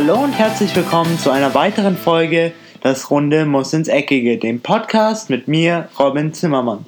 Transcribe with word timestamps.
Hallo 0.00 0.22
und 0.22 0.30
herzlich 0.30 0.76
willkommen 0.76 1.18
zu 1.18 1.32
einer 1.32 1.54
weiteren 1.54 1.96
Folge 1.96 2.52
Das 2.82 3.10
Runde 3.10 3.44
muss 3.46 3.72
ins 3.72 3.88
Eckige, 3.88 4.38
dem 4.38 4.60
Podcast 4.60 5.28
mit 5.28 5.48
mir, 5.48 5.88
Robin 5.98 6.32
Zimmermann. 6.32 6.86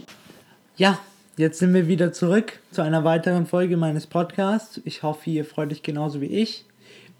Ja, 0.76 0.96
jetzt 1.36 1.58
sind 1.58 1.74
wir 1.74 1.88
wieder 1.88 2.12
zurück 2.12 2.60
zu 2.70 2.82
einer 2.82 3.02
weiteren 3.02 3.46
Folge 3.46 3.76
meines 3.76 4.06
Podcasts. 4.06 4.80
Ich 4.84 5.02
hoffe, 5.02 5.28
ihr 5.28 5.44
freut 5.44 5.72
euch 5.72 5.82
genauso 5.82 6.20
wie 6.20 6.26
ich. 6.26 6.66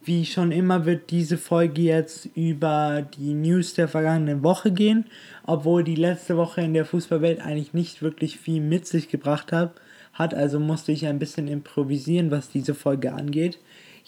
Wie 0.05 0.27
schon 0.27 0.53
immer 0.53 0.87
wird 0.87 1.11
diese 1.11 1.37
Folge 1.37 1.83
jetzt 1.83 2.27
über 2.37 3.05
die 3.19 3.35
News 3.35 3.75
der 3.75 3.89
vergangenen 3.89 4.45
Woche 4.45 4.71
gehen, 4.71 5.07
obwohl 5.45 5.83
die 5.83 5.97
letzte 5.97 6.37
Woche 6.37 6.61
in 6.61 6.73
der 6.73 6.85
Fußballwelt 6.85 7.41
eigentlich 7.41 7.75
nicht 7.75 8.01
wirklich 8.01 8.39
viel 8.39 8.61
mit 8.61 8.87
sich 8.87 9.09
gebracht 9.09 9.51
hat. 9.51 9.73
Hat 10.13 10.35
also 10.35 10.61
musste 10.61 10.93
ich 10.93 11.09
ein 11.09 11.19
bisschen 11.19 11.49
improvisieren, 11.49 12.31
was 12.31 12.49
diese 12.49 12.77
Folge 12.77 13.13
angeht. 13.13 13.59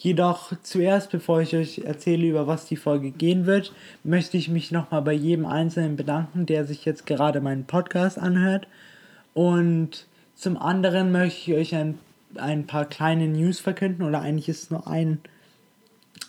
Jedoch 0.02 0.52
zuerst, 0.64 1.12
bevor 1.12 1.42
ich 1.42 1.54
euch 1.54 1.78
erzähle, 1.84 2.26
über 2.26 2.48
was 2.48 2.66
die 2.66 2.74
Folge 2.74 3.12
gehen 3.12 3.46
wird, 3.46 3.72
möchte 4.02 4.36
ich 4.36 4.48
mich 4.48 4.72
nochmal 4.72 5.02
bei 5.02 5.12
jedem 5.12 5.46
Einzelnen 5.46 5.94
bedanken, 5.94 6.44
der 6.44 6.64
sich 6.64 6.84
jetzt 6.84 7.06
gerade 7.06 7.40
meinen 7.40 7.66
Podcast 7.66 8.18
anhört. 8.18 8.66
Und 9.32 10.08
zum 10.34 10.56
anderen 10.56 11.12
möchte 11.12 11.52
ich 11.52 11.56
euch 11.56 11.74
ein, 11.76 12.00
ein 12.34 12.66
paar 12.66 12.86
kleine 12.86 13.28
News 13.28 13.60
verkünden, 13.60 14.04
oder 14.04 14.22
eigentlich 14.22 14.48
ist 14.48 14.64
es 14.64 14.70
nur 14.72 14.88
ein, 14.88 15.20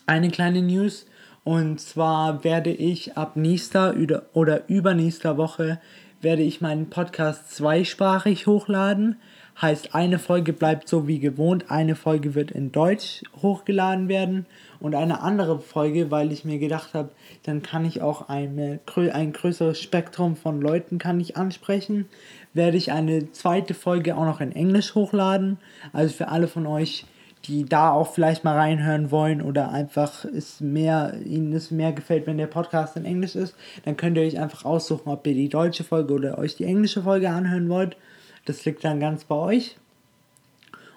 eine 0.05 0.29
kleine 0.29 0.61
News. 0.61 1.07
Und 1.43 1.81
zwar 1.81 2.43
werde 2.43 2.69
ich 2.69 3.17
ab 3.17 3.35
nächster 3.37 3.95
oder 4.33 4.69
übernächster 4.69 5.35
Woche 5.37 5.79
werde 6.21 6.43
ich 6.43 6.61
meinen 6.61 6.91
Podcast 6.91 7.49
zweisprachig 7.49 8.45
hochladen. 8.45 9.15
Heißt, 9.61 9.93
eine 9.93 10.17
Folge 10.17 10.51
bleibt 10.51 10.89
so 10.89 11.07
wie 11.07 11.19
gewohnt, 11.19 11.69
eine 11.69 11.95
Folge 11.95 12.33
wird 12.33 12.51
in 12.51 12.71
Deutsch 12.71 13.23
hochgeladen 13.41 14.07
werden 14.07 14.47
und 14.79 14.95
eine 14.95 15.21
andere 15.21 15.59
Folge, 15.59 16.09
weil 16.09 16.31
ich 16.31 16.43
mir 16.43 16.57
gedacht 16.57 16.93
habe, 16.93 17.09
dann 17.43 17.61
kann 17.61 17.85
ich 17.85 18.01
auch 18.01 18.29
eine, 18.29 18.79
ein 19.13 19.31
größeres 19.31 19.79
Spektrum 19.79 20.35
von 20.35 20.59
Leuten 20.59 20.97
kann 20.97 21.19
ich 21.19 21.37
ansprechen, 21.37 22.09
werde 22.53 22.77
ich 22.77 22.91
eine 22.91 23.31
zweite 23.31 23.75
Folge 23.75 24.17
auch 24.17 24.25
noch 24.25 24.41
in 24.41 24.51
Englisch 24.51 24.95
hochladen. 24.95 25.57
Also 25.93 26.15
für 26.15 26.29
alle 26.29 26.47
von 26.47 26.65
euch, 26.65 27.05
die 27.45 27.65
da 27.65 27.91
auch 27.91 28.11
vielleicht 28.11 28.43
mal 28.43 28.57
reinhören 28.57 29.11
wollen 29.11 29.41
oder 29.41 29.71
einfach 29.71 30.25
ist 30.25 30.61
mehr, 30.61 31.15
ihnen 31.23 31.53
es 31.53 31.71
mehr 31.71 31.91
gefällt, 31.91 32.25
wenn 32.25 32.37
der 32.37 32.47
Podcast 32.47 32.97
in 32.97 33.05
Englisch 33.05 33.35
ist, 33.35 33.55
dann 33.85 33.97
könnt 33.97 34.17
ihr 34.17 34.23
euch 34.23 34.39
einfach 34.39 34.65
aussuchen, 34.65 35.09
ob 35.09 35.27
ihr 35.27 35.33
die 35.33 35.49
deutsche 35.49 35.83
Folge 35.83 36.13
oder 36.13 36.37
euch 36.39 36.55
die 36.55 36.65
englische 36.65 37.03
Folge 37.03 37.29
anhören 37.29 37.69
wollt. 37.69 37.97
Das 38.45 38.65
liegt 38.65 38.83
dann 38.83 38.99
ganz 38.99 39.23
bei 39.25 39.35
euch. 39.35 39.77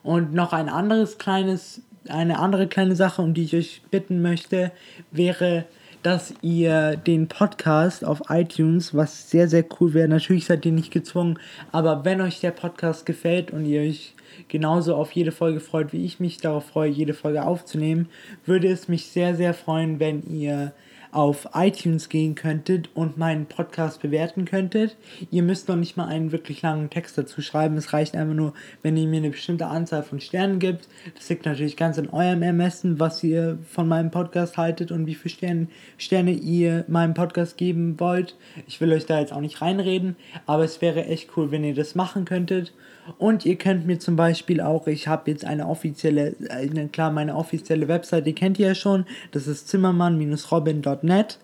Und 0.03 0.33
noch 0.33 0.53
ein 0.53 0.69
anderes 0.69 1.19
kleines, 1.19 1.83
eine 2.09 2.39
andere 2.39 2.69
kleine 2.69 2.97
Sache, 2.97 3.23
um 3.23 3.35
die 3.35 3.45
ich 3.45 3.57
euch 3.57 3.83
bitten 3.91 4.23
möchte, 4.23 4.73
wäre, 5.11 5.67
dass 6.03 6.35
ihr 6.41 6.97
den 6.97 7.27
Podcast 7.27 8.05
auf 8.05 8.23
iTunes, 8.29 8.95
was 8.95 9.29
sehr, 9.29 9.49
sehr 9.49 9.65
cool 9.81 9.93
wäre, 9.93 10.07
natürlich 10.07 10.47
seid 10.47 10.65
ihr 10.65 10.71
nicht 10.71 10.93
gezwungen, 10.93 11.39
aber 11.73 12.05
wenn 12.05 12.21
euch 12.21 12.41
der 12.41 12.53
Podcast 12.53 13.07
gefällt 13.07 13.51
und 13.51 13.65
ihr 13.65 13.81
euch 13.81 14.15
genauso 14.47 14.95
auf 14.95 15.11
jede 15.13 15.33
Folge 15.33 15.59
freut, 15.59 15.93
wie 15.93 16.05
ich 16.05 16.21
mich 16.21 16.37
darauf 16.39 16.67
freue, 16.67 16.91
jede 16.91 17.15
Folge 17.15 17.45
aufzunehmen, 17.45 18.09
würde 18.45 18.69
es 18.69 18.87
mich 18.87 19.07
sehr, 19.07 19.35
sehr 19.35 19.53
freuen, 19.53 19.99
wenn 19.99 20.23
ihr 20.33 20.73
auf 21.17 21.49
iTunes 21.55 22.11
gehen 22.11 22.35
könntet 22.35 22.91
und 22.95 23.17
meinen 23.17 23.47
Podcast 23.47 24.03
bewerten 24.03 24.45
könntet. 24.45 24.99
Ihr 25.31 25.43
müsst 25.43 25.67
noch 25.67 25.77
nicht 25.77 25.97
mal 25.97 26.09
einen 26.09 26.31
wirklich 26.31 26.61
langen 26.61 26.91
Text 26.91 27.17
dazu 27.17 27.41
schreiben. 27.41 27.79
Es 27.79 27.95
reicht 27.95 28.15
einfach 28.15 28.35
nur, 28.35 28.53
wenn 28.83 28.99
ihr 28.99 29.09
mir 29.09 29.17
eine 29.17 29.31
bestimmte 29.31 29.67
Anzahl 29.67 30.03
von 30.03 30.21
Sternen 30.21 30.59
gibt. 30.59 30.89
Das 31.15 31.27
liegt 31.31 31.47
natürlich 31.47 31.79
ganz 31.79 31.97
in 31.97 32.11
eurem 32.11 32.43
Ermessen, 32.43 33.01
was 33.01 33.25
ihr 33.25 33.59
von 33.67 33.89
meinem 33.89 34.11
Podcast 34.11 34.59
haltet 34.59 34.93
und 34.93 35.07
wie 35.07 35.15
viele 35.15 35.35
Sterne, 35.35 35.69
Sterne 35.97 36.33
ihr 36.33 36.85
meinem 36.87 37.15
Podcast 37.15 37.57
geben 37.57 37.99
wollt. 37.99 38.37
Ich 38.67 38.83
will 38.83 38.93
euch 38.93 39.07
da 39.07 39.19
jetzt 39.19 39.33
auch 39.33 39.41
nicht 39.41 39.63
reinreden, 39.63 40.17
aber 40.45 40.65
es 40.65 40.83
wäre 40.83 41.07
echt 41.07 41.31
cool, 41.39 41.51
wenn 41.51 41.65
ihr 41.65 41.75
das 41.75 41.95
machen 41.95 42.27
könntet. 42.27 42.75
Und 43.19 43.45
ihr 43.45 43.57
könnt 43.57 43.87
mir 43.87 43.99
zum 43.99 44.17
Beispiel 44.17 44.61
auch, 44.61 44.87
ich 44.87 45.09
habe 45.09 45.31
jetzt 45.31 45.45
eine 45.45 45.67
offizielle, 45.67 46.35
äh, 46.49 46.69
klar, 46.89 47.11
meine 47.11 47.35
offizielle 47.35 47.89
Website, 47.89 48.27
die 48.27 48.35
kennt 48.35 48.59
ihr 48.59 48.69
ja 48.69 48.75
schon, 48.75 49.07
das 49.33 49.47
ist 49.47 49.69
zimmermann-robin.net. 49.69 51.39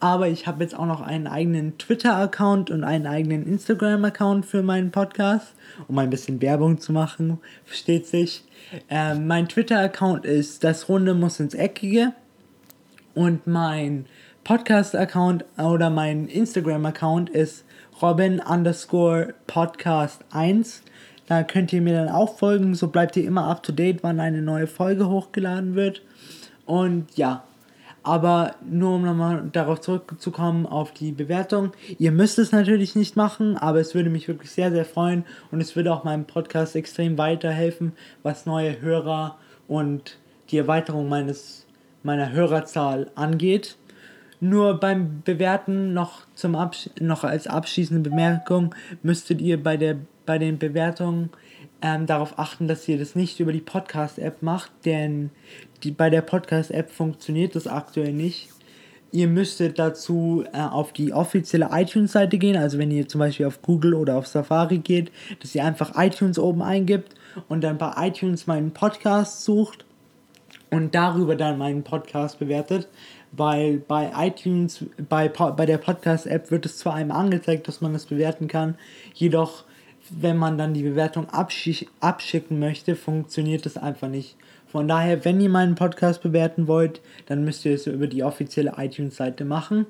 Aber 0.00 0.28
ich 0.28 0.46
habe 0.46 0.62
jetzt 0.62 0.78
auch 0.78 0.86
noch 0.86 1.00
einen 1.00 1.26
eigenen 1.26 1.76
Twitter-Account 1.76 2.70
und 2.70 2.84
einen 2.84 3.06
eigenen 3.06 3.44
Instagram-Account 3.44 4.46
für 4.46 4.62
meinen 4.62 4.92
Podcast, 4.92 5.54
um 5.88 5.98
ein 5.98 6.08
bisschen 6.08 6.40
Werbung 6.40 6.78
zu 6.78 6.92
machen, 6.92 7.38
versteht 7.64 8.06
sich. 8.06 8.44
Ähm, 8.88 9.26
mein 9.26 9.48
Twitter-Account 9.48 10.24
ist 10.24 10.62
Das 10.62 10.88
Runde 10.88 11.14
muss 11.14 11.40
ins 11.40 11.54
Eckige. 11.54 12.12
Und 13.14 13.48
mein 13.48 14.06
Podcast-Account 14.44 15.44
oder 15.58 15.90
mein 15.90 16.28
Instagram-Account 16.28 17.30
ist 17.30 17.64
Robin 18.00 18.38
underscore 18.40 19.34
Podcast 19.48 20.24
1. 20.30 20.82
Da 21.28 21.42
könnt 21.42 21.74
ihr 21.74 21.82
mir 21.82 21.92
dann 21.92 22.08
auch 22.08 22.38
folgen, 22.38 22.74
so 22.74 22.88
bleibt 22.88 23.14
ihr 23.18 23.24
immer 23.24 23.48
up 23.48 23.62
to 23.62 23.70
date, 23.70 24.02
wann 24.02 24.18
eine 24.18 24.40
neue 24.40 24.66
Folge 24.66 25.10
hochgeladen 25.10 25.74
wird. 25.74 26.00
Und 26.64 27.18
ja, 27.18 27.44
aber 28.02 28.54
nur 28.66 28.94
um 28.94 29.02
nochmal 29.02 29.46
darauf 29.52 29.82
zurückzukommen, 29.82 30.64
auf 30.64 30.92
die 30.92 31.12
Bewertung. 31.12 31.72
Ihr 31.98 32.12
müsst 32.12 32.38
es 32.38 32.50
natürlich 32.50 32.96
nicht 32.96 33.14
machen, 33.14 33.58
aber 33.58 33.78
es 33.78 33.94
würde 33.94 34.08
mich 34.08 34.26
wirklich 34.26 34.50
sehr, 34.50 34.70
sehr 34.70 34.86
freuen 34.86 35.26
und 35.50 35.60
es 35.60 35.76
würde 35.76 35.92
auch 35.92 36.02
meinem 36.02 36.24
Podcast 36.24 36.74
extrem 36.74 37.18
weiterhelfen, 37.18 37.92
was 38.22 38.46
neue 38.46 38.80
Hörer 38.80 39.36
und 39.66 40.16
die 40.48 40.56
Erweiterung 40.56 41.10
meines, 41.10 41.66
meiner 42.02 42.32
Hörerzahl 42.32 43.10
angeht. 43.16 43.76
Nur 44.40 44.80
beim 44.80 45.20
Bewerten 45.26 45.92
noch, 45.92 46.22
zum 46.34 46.54
Absch 46.54 46.88
noch 46.98 47.24
als 47.24 47.46
abschließende 47.46 48.08
Bemerkung 48.08 48.74
müsstet 49.02 49.42
ihr 49.42 49.62
bei 49.62 49.76
der 49.76 49.96
bei 50.28 50.36
den 50.36 50.58
Bewertungen 50.58 51.30
ähm, 51.80 52.04
darauf 52.04 52.38
achten, 52.38 52.68
dass 52.68 52.86
ihr 52.86 52.98
das 52.98 53.14
nicht 53.14 53.40
über 53.40 53.50
die 53.50 53.62
Podcast-App 53.62 54.42
macht, 54.42 54.70
denn 54.84 55.30
die, 55.82 55.90
bei 55.90 56.10
der 56.10 56.20
Podcast-App 56.20 56.90
funktioniert 56.90 57.56
das 57.56 57.66
aktuell 57.66 58.12
nicht. 58.12 58.50
Ihr 59.10 59.26
müsstet 59.26 59.78
dazu 59.78 60.44
äh, 60.52 60.60
auf 60.60 60.92
die 60.92 61.14
offizielle 61.14 61.70
iTunes-Seite 61.72 62.36
gehen, 62.36 62.58
also 62.58 62.76
wenn 62.78 62.90
ihr 62.90 63.08
zum 63.08 63.20
Beispiel 63.20 63.46
auf 63.46 63.62
Google 63.62 63.94
oder 63.94 64.18
auf 64.18 64.26
Safari 64.26 64.78
geht, 64.78 65.10
dass 65.40 65.54
ihr 65.54 65.64
einfach 65.64 65.92
iTunes 65.96 66.38
oben 66.38 66.60
eingibt 66.60 67.14
und 67.48 67.64
dann 67.64 67.78
bei 67.78 67.94
iTunes 67.96 68.46
meinen 68.46 68.72
Podcast 68.72 69.44
sucht 69.44 69.86
und 70.70 70.94
darüber 70.94 71.36
dann 71.36 71.56
meinen 71.56 71.84
Podcast 71.84 72.38
bewertet, 72.38 72.86
weil 73.32 73.78
bei 73.78 74.12
iTunes, 74.14 74.84
bei, 75.08 75.28
bei 75.28 75.64
der 75.64 75.78
Podcast-App 75.78 76.50
wird 76.50 76.66
es 76.66 76.76
zwar 76.76 76.96
einem 76.96 77.12
angezeigt, 77.12 77.66
dass 77.66 77.80
man 77.80 77.94
es 77.94 78.04
bewerten 78.04 78.46
kann, 78.46 78.74
jedoch 79.14 79.64
wenn 80.10 80.36
man 80.36 80.58
dann 80.58 80.74
die 80.74 80.82
Bewertung 80.82 81.28
abschick 81.30 81.88
abschicken 82.00 82.58
möchte, 82.58 82.96
funktioniert 82.96 83.66
das 83.66 83.76
einfach 83.76 84.08
nicht. 84.08 84.36
Von 84.70 84.86
daher, 84.86 85.24
wenn 85.24 85.40
ihr 85.40 85.48
meinen 85.48 85.74
Podcast 85.74 86.22
bewerten 86.22 86.66
wollt, 86.66 87.00
dann 87.26 87.44
müsst 87.44 87.64
ihr 87.64 87.74
es 87.74 87.86
über 87.86 88.06
die 88.06 88.22
offizielle 88.22 88.74
iTunes-Seite 88.76 89.44
machen. 89.44 89.86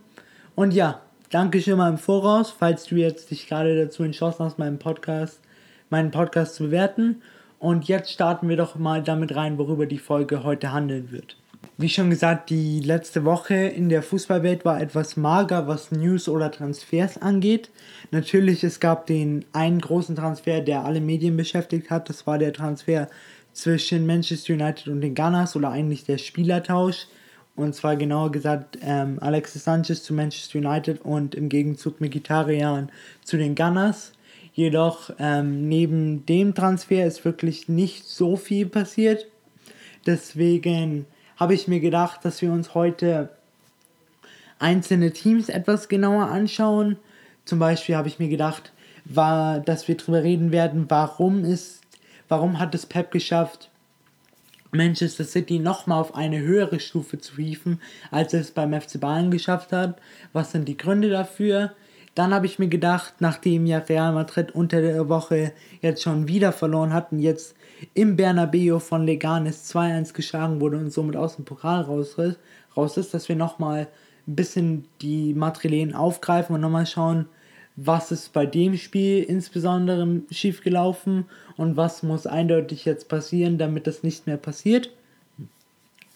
Und 0.55 0.73
ja, 0.73 1.01
danke 1.31 1.61
schon 1.61 1.79
mal 1.79 1.91
im 1.91 1.99
Voraus, 1.99 2.55
falls 2.57 2.85
du 2.85 2.97
jetzt 2.97 3.31
dich 3.31 3.49
gerade 3.49 3.77
dazu 3.77 4.05
entschlossen 4.05 4.45
hast, 4.45 4.59
meinen 4.59 4.79
Podcast, 4.79 5.41
meinen 5.91 6.11
Podcast 6.11 6.55
zu 6.55 6.65
bewerten. 6.65 7.23
Und 7.59 7.89
jetzt 7.89 8.13
starten 8.13 8.49
wir 8.49 8.57
doch 8.57 8.77
mal 8.77 9.03
damit 9.03 9.35
rein, 9.35 9.59
worüber 9.59 9.87
die 9.87 9.99
Folge 9.99 10.45
heute 10.45 10.73
handeln 10.73 11.11
wird. 11.11 11.37
Wie 11.81 11.89
schon 11.89 12.11
gesagt, 12.11 12.51
die 12.51 12.81
letzte 12.81 13.25
Woche 13.25 13.55
in 13.55 13.89
der 13.89 14.03
Fußballwelt 14.03 14.65
war 14.65 14.81
etwas 14.81 15.17
mager, 15.17 15.69
was 15.69 15.93
News 15.93 16.29
oder 16.29 16.51
Transfers 16.51 17.19
angeht. 17.19 17.71
Natürlich, 18.11 18.65
es 18.65 18.81
gab 18.81 19.07
den 19.07 19.45
einen 19.53 19.81
großen 19.81 20.17
Transfer, 20.17 20.61
der 20.61 20.85
alle 20.85 21.01
Medien 21.01 21.37
beschäftigt 21.37 21.91
hat. 21.91 22.09
Das 22.09 22.27
war 22.27 22.39
der 22.39 22.53
Transfer 22.53 23.09
zwischen 23.53 24.07
Manchester 24.07 24.55
United 24.55 24.89
und 24.89 25.01
den 25.03 25.15
Gunners 25.15 25.55
oder 25.55 25.71
eigentlich 25.71 26.05
der 26.05 26.19
Spielertausch. 26.19 27.07
Und 27.55 27.75
zwar 27.75 27.97
genauer 27.97 28.31
gesagt 28.33 28.79
ähm, 28.83 29.19
Alexis 29.21 29.65
Sanchez 29.65 30.03
zu 30.03 30.15
Manchester 30.15 30.59
United 30.59 31.05
und 31.05 31.35
im 31.35 31.49
Gegenzug 31.49 32.01
Mkhitaryan 32.01 32.91
zu 33.25 33.37
den 33.37 33.55
Gunners. 33.55 34.13
Jedoch 34.53 35.11
ähm, 35.21 35.69
neben 35.69 36.27
dem 36.27 36.55
Transfer 36.55 37.07
ist 37.07 37.25
wirklich 37.25 37.69
nicht 37.69 38.05
so 38.09 38.37
viel 38.37 38.67
passiert. 38.67 39.27
Deswegen 40.07 41.07
habe 41.39 41.55
ich 41.55 41.69
mir 41.69 41.81
gedacht, 41.81 42.25
dass 42.25 42.43
wir 42.43 42.53
uns 42.53 42.75
heute 42.75 43.31
einzelne 44.59 45.13
Teams 45.13 45.49
etwas 45.49 45.89
genauer 45.89 46.27
anschauen. 46.27 46.97
Zum 47.45 47.59
Beispiel 47.59 47.97
habe 47.97 48.09
ich 48.09 48.19
mir 48.19 48.29
gedacht, 48.29 48.73
war, 49.05 49.61
dass 49.61 49.89
wir 49.89 49.97
darüber 49.97 50.23
reden 50.23 50.53
werden, 50.53 50.87
warum 50.89 51.45
ist, 51.45 51.81
warum 52.29 52.59
hat 52.59 52.75
es 52.75 52.85
Pep 52.85 53.11
geschafft, 53.11 53.71
Manchester 54.71 55.25
City 55.25 55.59
nochmal 55.59 56.01
auf 56.01 56.15
eine 56.15 56.41
höhere 56.41 56.79
Stufe 56.81 57.19
zu 57.19 57.37
hieven, 57.37 57.81
als 58.11 58.35
es 58.35 58.51
beim 58.51 58.79
FC 58.79 59.01
Bayern 59.01 59.31
geschafft 59.31 59.73
hat. 59.73 59.99
Was 60.35 60.53
sind 60.53 60.69
die 60.69 60.77
Gründe 60.77 61.09
dafür? 61.09 61.73
dann 62.19 62.35
habe 62.35 62.47
ich 62.47 62.59
mir 62.59 62.67
gedacht, 62.67 63.15
nachdem 63.21 63.65
ja 63.65 63.79
Real 63.79 64.13
Madrid 64.13 64.51
unter 64.51 64.83
der 64.83 65.09
Woche 65.09 65.53
jetzt 65.81 66.03
schon 66.03 66.27
wieder 66.27 66.51
verloren 66.51 66.93
hat 66.93 67.13
und 67.13 67.21
jetzt 67.21 67.55
im 67.95 68.17
Bernabeu 68.17 68.79
von 68.79 69.05
Leganes 69.05 69.73
2-1 69.75 70.13
geschlagen 70.13 70.61
wurde 70.61 70.79
und 70.79 70.93
somit 70.93 71.17
aus 71.17 71.37
dem 71.37 71.45
Pokal 71.45 71.83
raus, 71.83 72.17
raus 72.77 72.97
ist, 72.97 73.15
dass 73.15 73.29
wir 73.29 73.37
nochmal 73.37 73.89
ein 74.27 74.37
bisschen 74.37 74.85
die 75.01 75.35
Madrilen 75.35 75.95
aufgreifen 75.95 76.55
und 76.55 76.61
nochmal 76.61 76.87
schauen, 76.87 77.27
was 77.77 78.11
ist 78.11 78.33
bei 78.33 78.45
dem 78.45 78.77
Spiel 78.77 79.23
insbesondere 79.23 80.23
schiefgelaufen 80.31 81.27
und 81.57 81.77
was 81.77 82.03
muss 82.03 82.27
eindeutig 82.27 82.85
jetzt 82.85 83.09
passieren, 83.09 83.57
damit 83.57 83.87
das 83.87 84.03
nicht 84.03 84.27
mehr 84.27 84.37
passiert. 84.37 84.91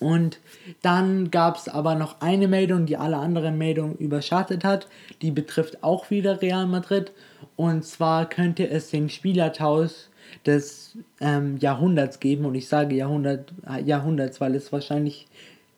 Und 0.01 0.41
dann 0.83 1.31
gab 1.31 1.57
es 1.57 1.69
aber 1.69 1.95
noch 1.95 2.21
eine 2.21 2.49
Meldung, 2.49 2.87
die 2.87 2.97
alle 2.97 3.19
anderen 3.19 3.57
Meldungen 3.57 3.95
überschattet 3.97 4.65
hat. 4.65 4.89
Die 5.23 5.31
betrifft 5.31 5.85
auch 5.85 6.11
wieder 6.11 6.43
Real 6.43 6.67
Madrid. 6.67 7.13
Und 7.55 7.85
zwar 7.85 8.29
könnte 8.29 8.69
es 8.69 8.91
den 8.91 9.09
Spielertausch 9.09 10.09
des 10.47 10.97
ähm, 11.21 11.57
Jahrhunderts 11.59 12.21
geben. 12.21 12.45
Und 12.45 12.55
ich 12.55 12.69
sage 12.69 12.95
Jahrhundert, 12.95 13.53
äh, 13.69 13.83
Jahrhunderts, 13.83 14.41
weil 14.41 14.55
es 14.55 14.73
wahrscheinlich 14.73 15.27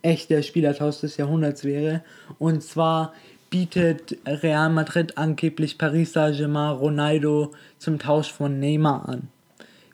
echt 0.03 0.31
der 0.31 0.43
Spielertausch 0.43 1.01
des 1.01 1.17
Jahrhunderts 1.17 1.65
wäre. 1.65 2.03
Und 2.39 2.63
zwar 2.63 3.13
bietet 3.51 4.19
Real 4.27 4.69
Madrid 4.71 5.17
angeblich 5.17 5.79
Paris 5.79 6.13
Saint-Germain 6.13 6.77
Ronaldo 6.77 7.53
zum 7.79 7.99
Tausch 7.99 8.33
von 8.33 8.59
Neymar 8.59 9.09
an. 9.09 9.29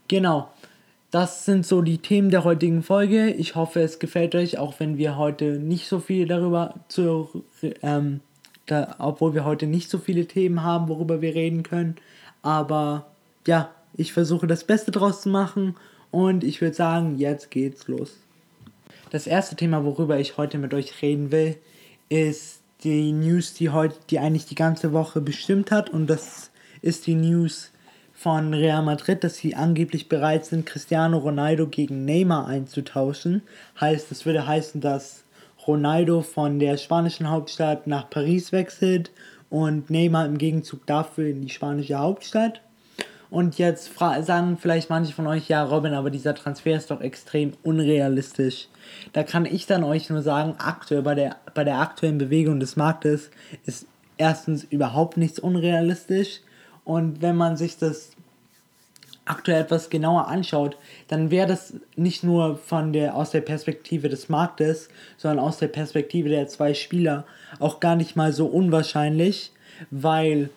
Genau. 0.08 0.50
Das 1.10 1.44
sind 1.44 1.66
so 1.66 1.82
die 1.82 1.98
Themen 1.98 2.30
der 2.30 2.44
heutigen 2.44 2.82
Folge. 2.82 3.30
Ich 3.30 3.56
hoffe, 3.56 3.80
es 3.80 3.98
gefällt 3.98 4.34
euch, 4.34 4.58
auch 4.58 4.78
wenn 4.78 4.96
wir 4.96 5.16
heute 5.16 5.58
nicht 5.58 5.88
so 5.88 5.98
viel 5.98 6.26
darüber 6.26 6.74
zu, 6.88 7.44
ähm, 7.82 8.20
da, 8.66 8.94
obwohl 8.98 9.34
wir 9.34 9.44
heute 9.44 9.66
nicht 9.66 9.90
so 9.90 9.98
viele 9.98 10.26
Themen 10.26 10.62
haben, 10.62 10.88
worüber 10.88 11.20
wir 11.20 11.34
reden 11.34 11.64
können. 11.64 11.96
Aber 12.42 13.06
ja, 13.46 13.70
ich 13.94 14.12
versuche 14.12 14.46
das 14.46 14.64
Beste 14.64 14.90
draus 14.90 15.22
zu 15.22 15.28
machen 15.28 15.76
und 16.10 16.44
ich 16.44 16.60
würde 16.60 16.75
sagen, 16.75 17.19
jetzt 17.19 17.50
geht's 17.50 17.88
los. 17.88 18.19
Das 19.10 19.26
erste 19.26 19.56
Thema, 19.56 19.84
worüber 19.84 20.19
ich 20.19 20.37
heute 20.37 20.58
mit 20.58 20.72
euch 20.72 21.02
reden 21.02 21.32
will, 21.32 21.56
ist 22.08 22.60
die 22.84 23.12
News, 23.12 23.54
die 23.54 23.70
heute, 23.70 23.96
die 24.08 24.19
eigentlich 24.19 24.46
die 24.46 24.54
ganze 24.54 24.92
Woche 24.92 25.20
bestimmt 25.20 25.70
hat 25.70 25.90
und 25.90 26.08
das 26.08 26.50
ist 26.82 27.06
die 27.06 27.14
News 27.14 27.72
von 28.12 28.52
Real 28.52 28.82
Madrid, 28.82 29.25
dass 29.25 29.37
sie 29.37 29.54
angeblich 29.54 30.08
bereit 30.08 30.44
sind, 30.44 30.66
Cristiano 30.66 31.19
Ronaldo 31.19 31.66
gegen 31.66 32.04
Neymar 32.04 32.46
einzutauschen. 32.46 33.43
Heißt, 33.81 34.10
das 34.10 34.26
würde 34.26 34.46
heißen, 34.46 34.81
dass 34.81 35.25
Ronaldo 35.66 36.22
von 36.22 36.58
der 36.58 36.76
spanischen 36.76 37.31
Hauptstadt 37.31 37.86
nach 37.86 38.10
Paris 38.10 38.52
wechselt 38.52 39.10
und 39.48 39.90
Neymar 39.90 40.26
im 40.26 40.38
Gegenzug 40.38 40.86
dafür 40.86 41.28
in 41.28 41.43
die 41.43 41.48
spanische 41.48 41.98
Hauptstadt. 41.98 42.60
Und 43.31 43.59
jetzt 43.59 43.93
sagen 43.97 44.59
vielleicht 44.61 44.91
manche 44.91 45.12
von 45.12 45.29
euch, 45.29 45.49
ja 45.49 45.62
Robin, 45.62 45.94
aber 45.94 46.11
dieser 46.11 46.35
Transfer 46.35 46.77
ist 46.77 46.91
doch 46.91 47.00
extrem 47.00 47.53
unrealistisch. 47.62 48.69
Da 49.12 49.23
kann 49.23 49.47
ich 49.47 49.67
dann 49.67 49.85
euch 49.85 50.11
nur 50.11 50.23
sagen, 50.23 50.55
aktuell 50.59 51.03
bei 51.03 51.15
der, 51.15 51.37
bei 51.55 51.62
der 51.62 51.79
aktuellen 51.79 52.19
Bewegung 52.19 52.59
des 52.59 52.75
Marktes 52.75 53.31
ist 53.67 53.87
erstens 54.19 54.65
überhaupt 54.65 55.17
nichts 55.17 55.38
unrealistisch. 55.38 56.41
Und 56.85 57.23
wenn 57.23 57.37
man 57.37 57.56
sich 57.56 57.79
das 57.79 58.11
aktuell 59.27 59.61
etwas 59.61 59.91
genauer 59.91 60.27
anschaut, 60.27 60.77
dann 61.06 61.31
wäre 61.31 61.47
das 61.47 61.75
nicht 61.94 62.25
nur 62.25 62.56
von 62.56 62.93
der, 62.93 63.15
aus 63.15 63.31
der 63.31 63.43
Perspektive 63.43 64.09
des 64.09 64.29
Marktes, 64.29 64.88
sondern 65.17 65.38
aus 65.38 65.59
der 65.59 65.69
Perspektive 65.69 66.29
der 66.29 66.49
zwei 66.49 66.75
Spieler 66.75 67.25
auch 67.61 67.79
gar 67.79 67.94
nicht 67.94 68.17
mal 68.17 68.32
so 68.32 68.47
unwahrscheinlich, 68.47 69.53
weil 69.93 70.50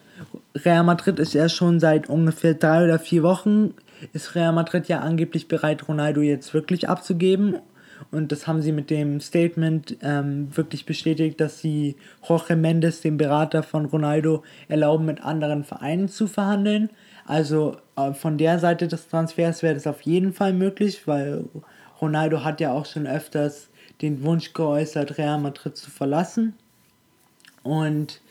Real 0.55 0.83
Madrid 0.83 1.19
ist 1.19 1.33
ja 1.33 1.49
schon 1.49 1.79
seit 1.79 2.09
ungefähr 2.09 2.53
drei 2.53 2.83
oder 2.83 2.99
vier 2.99 3.23
Wochen, 3.23 3.73
ist 4.13 4.35
Real 4.35 4.53
Madrid 4.53 4.87
ja 4.87 4.99
angeblich 4.99 5.47
bereit, 5.47 5.87
Ronaldo 5.87 6.21
jetzt 6.21 6.53
wirklich 6.53 6.89
abzugeben. 6.89 7.57
Und 8.11 8.31
das 8.31 8.47
haben 8.47 8.61
sie 8.61 8.71
mit 8.71 8.89
dem 8.89 9.21
Statement 9.21 9.97
ähm, 10.01 10.55
wirklich 10.55 10.85
bestätigt, 10.85 11.39
dass 11.39 11.59
sie 11.59 11.95
Jorge 12.27 12.55
Mendes, 12.55 13.01
dem 13.01 13.17
Berater 13.17 13.63
von 13.63 13.85
Ronaldo, 13.85 14.43
erlauben, 14.67 15.05
mit 15.05 15.23
anderen 15.23 15.63
Vereinen 15.63 16.09
zu 16.09 16.27
verhandeln. 16.27 16.89
Also 17.25 17.77
äh, 17.95 18.13
von 18.13 18.37
der 18.37 18.59
Seite 18.59 18.87
des 18.87 19.07
Transfers 19.07 19.63
wäre 19.63 19.73
das 19.73 19.87
auf 19.87 20.01
jeden 20.01 20.33
Fall 20.33 20.53
möglich, 20.53 21.07
weil 21.07 21.45
Ronaldo 22.01 22.43
hat 22.43 22.59
ja 22.59 22.73
auch 22.73 22.85
schon 22.85 23.07
öfters 23.07 23.69
den 24.01 24.23
Wunsch 24.23 24.53
geäußert, 24.53 25.17
Real 25.17 25.39
Madrid 25.39 25.77
zu 25.77 25.89
verlassen. 25.89 26.53
Und 27.63 28.21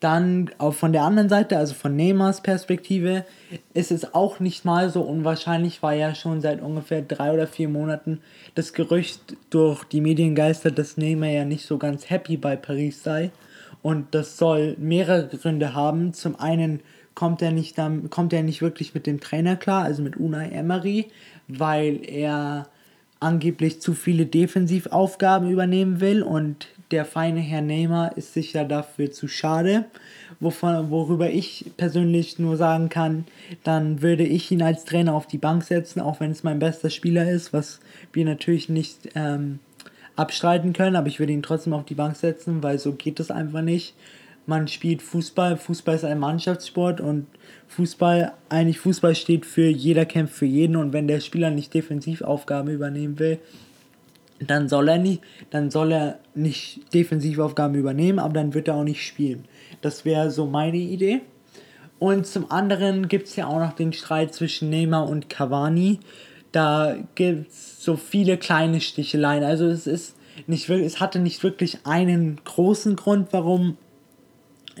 dann 0.00 0.50
auch 0.56 0.72
von 0.72 0.92
der 0.92 1.02
anderen 1.02 1.28
Seite, 1.28 1.58
also 1.58 1.74
von 1.74 1.94
Neymars 1.94 2.40
Perspektive, 2.40 3.26
ist 3.74 3.92
es 3.92 4.14
auch 4.14 4.40
nicht 4.40 4.64
mal 4.64 4.88
so 4.90 5.02
unwahrscheinlich, 5.02 5.82
weil 5.82 6.00
ja 6.00 6.14
schon 6.14 6.40
seit 6.40 6.62
ungefähr 6.62 7.02
drei 7.02 7.32
oder 7.32 7.46
vier 7.46 7.68
Monaten 7.68 8.20
das 8.54 8.72
Gerücht 8.72 9.36
durch 9.50 9.84
die 9.84 10.00
Medien 10.00 10.34
geistert, 10.34 10.78
dass 10.78 10.96
Neymar 10.96 11.28
ja 11.28 11.44
nicht 11.44 11.66
so 11.66 11.76
ganz 11.76 12.08
happy 12.08 12.38
bei 12.38 12.56
Paris 12.56 13.02
sei. 13.02 13.30
Und 13.82 14.14
das 14.14 14.38
soll 14.38 14.74
mehrere 14.78 15.28
Gründe 15.28 15.74
haben. 15.74 16.14
Zum 16.14 16.38
einen 16.38 16.80
kommt 17.14 17.42
er 17.42 17.50
nicht 17.50 17.76
kommt 18.08 18.32
er 18.32 18.42
nicht 18.42 18.62
wirklich 18.62 18.94
mit 18.94 19.06
dem 19.06 19.20
Trainer 19.20 19.56
klar, 19.56 19.84
also 19.84 20.02
mit 20.02 20.16
Unai 20.16 20.48
Emery, 20.48 21.08
weil 21.48 22.00
er 22.06 22.68
angeblich 23.20 23.80
zu 23.80 23.94
viele 23.94 24.26
Defensivaufgaben 24.26 25.50
übernehmen 25.50 26.00
will 26.00 26.22
und 26.22 26.66
der 26.90 27.04
feine 27.04 27.40
Herr 27.40 27.62
Neymar 27.62 28.16
ist 28.16 28.34
sicher 28.34 28.64
dafür 28.64 29.12
zu 29.12 29.28
schade. 29.28 29.84
Wovon, 30.40 30.90
worüber 30.90 31.30
ich 31.30 31.66
persönlich 31.76 32.38
nur 32.38 32.56
sagen 32.56 32.88
kann, 32.88 33.26
dann 33.62 34.00
würde 34.00 34.24
ich 34.24 34.50
ihn 34.50 34.62
als 34.62 34.86
Trainer 34.86 35.14
auf 35.14 35.26
die 35.26 35.38
Bank 35.38 35.62
setzen, 35.62 36.00
auch 36.00 36.18
wenn 36.18 36.30
es 36.30 36.42
mein 36.42 36.58
bester 36.58 36.88
Spieler 36.88 37.30
ist, 37.30 37.52
was 37.52 37.80
wir 38.12 38.24
natürlich 38.24 38.70
nicht 38.70 39.10
ähm, 39.14 39.58
abstreiten 40.16 40.72
können, 40.72 40.96
aber 40.96 41.08
ich 41.08 41.18
würde 41.18 41.34
ihn 41.34 41.42
trotzdem 41.42 41.74
auf 41.74 41.84
die 41.84 41.94
Bank 41.94 42.16
setzen, 42.16 42.62
weil 42.62 42.78
so 42.78 42.92
geht 42.92 43.20
es 43.20 43.30
einfach 43.30 43.62
nicht 43.62 43.94
man 44.46 44.68
spielt 44.68 45.02
Fußball. 45.02 45.56
Fußball 45.56 45.94
ist 45.94 46.04
ein 46.04 46.18
Mannschaftssport 46.18 47.00
und 47.00 47.26
Fußball, 47.68 48.32
eigentlich 48.48 48.78
Fußball 48.78 49.14
steht 49.14 49.46
für 49.46 49.68
jeder 49.68 50.04
kämpft 50.06 50.34
für 50.34 50.46
jeden 50.46 50.76
und 50.76 50.92
wenn 50.92 51.08
der 51.08 51.20
Spieler 51.20 51.50
nicht 51.50 51.72
Defensivaufgaben 51.72 52.72
übernehmen 52.72 53.18
will, 53.18 53.38
dann 54.40 54.68
soll 54.68 54.88
er 54.88 54.98
nicht, 54.98 55.22
dann 55.50 55.70
soll 55.70 55.92
er 55.92 56.18
nicht 56.34 56.92
Defensivaufgaben 56.94 57.76
übernehmen, 57.76 58.18
aber 58.18 58.32
dann 58.32 58.54
wird 58.54 58.68
er 58.68 58.76
auch 58.76 58.84
nicht 58.84 59.06
spielen. 59.06 59.44
Das 59.82 60.04
wäre 60.04 60.30
so 60.30 60.46
meine 60.46 60.78
Idee. 60.78 61.20
Und 61.98 62.26
zum 62.26 62.50
anderen 62.50 63.08
gibt 63.08 63.28
es 63.28 63.36
ja 63.36 63.46
auch 63.46 63.58
noch 63.58 63.74
den 63.74 63.92
Streit 63.92 64.32
zwischen 64.32 64.70
Neymar 64.70 65.08
und 65.08 65.28
Cavani. 65.28 66.00
Da 66.50 66.96
gibt 67.14 67.50
es 67.50 67.84
so 67.84 67.96
viele 67.96 68.38
kleine 68.38 68.80
Sticheleien. 68.80 69.44
Also 69.44 69.66
es 69.66 69.86
ist 69.86 70.16
nicht 70.46 70.70
es 70.70 71.00
hatte 71.00 71.18
nicht 71.18 71.42
wirklich 71.42 71.80
einen 71.84 72.40
großen 72.42 72.96
Grund, 72.96 73.28
warum 73.32 73.76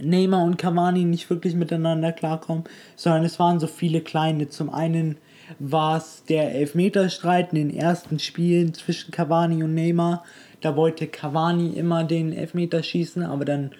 Neymar 0.00 0.44
und 0.44 0.58
Cavani 0.58 1.04
nicht 1.04 1.28
wirklich 1.30 1.54
miteinander 1.54 2.12
klarkommen, 2.12 2.64
sondern 2.96 3.24
es 3.24 3.38
waren 3.38 3.60
so 3.60 3.66
viele 3.66 4.00
kleine. 4.00 4.48
Zum 4.48 4.72
einen 4.72 5.16
war 5.58 5.96
es 5.96 6.24
der 6.28 6.54
Elfmeterstreit 6.54 7.52
in 7.52 7.68
den 7.68 7.76
ersten 7.76 8.18
Spielen 8.18 8.74
zwischen 8.74 9.10
Cavani 9.10 9.62
und 9.62 9.74
Neymar. 9.74 10.24
Da 10.60 10.76
wollte 10.76 11.06
Cavani 11.06 11.70
immer 11.70 12.04
den 12.04 12.32
Elfmeter 12.32 12.82
schießen, 12.82 13.22
aber 13.22 13.44
dann 13.44 13.72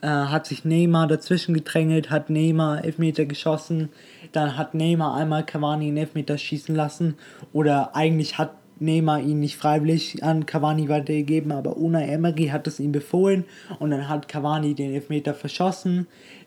äh, 0.00 0.06
hat 0.08 0.46
sich 0.46 0.64
Neymar 0.64 1.06
dazwischen 1.06 1.54
gedrängelt, 1.54 2.10
hat 2.10 2.30
Neymar 2.30 2.84
Elfmeter 2.84 3.24
geschossen. 3.24 3.90
Dann 4.32 4.56
hat 4.56 4.74
Neymar 4.74 5.14
einmal 5.14 5.44
Cavani 5.44 5.88
einen 5.88 5.98
Elfmeter 5.98 6.38
schießen 6.38 6.74
lassen. 6.74 7.16
Oder 7.52 7.94
eigentlich 7.94 8.38
hat 8.38 8.54
Neymar 8.78 9.20
ihn 9.20 9.40
nicht 9.40 9.56
freiwillig 9.56 10.22
an 10.22 10.46
Cavani 10.46 10.88
weitergegeben, 10.88 11.52
aber 11.52 11.76
Una 11.76 12.02
Emery 12.02 12.48
hat 12.48 12.66
es 12.66 12.80
ihm 12.80 12.92
befohlen 12.92 13.44
und 13.78 13.90
dann 13.90 14.08
hat 14.08 14.28
Cavani 14.28 14.74
den 14.74 14.94
Elfmeter 14.94 15.34
verschossen. 15.34 16.06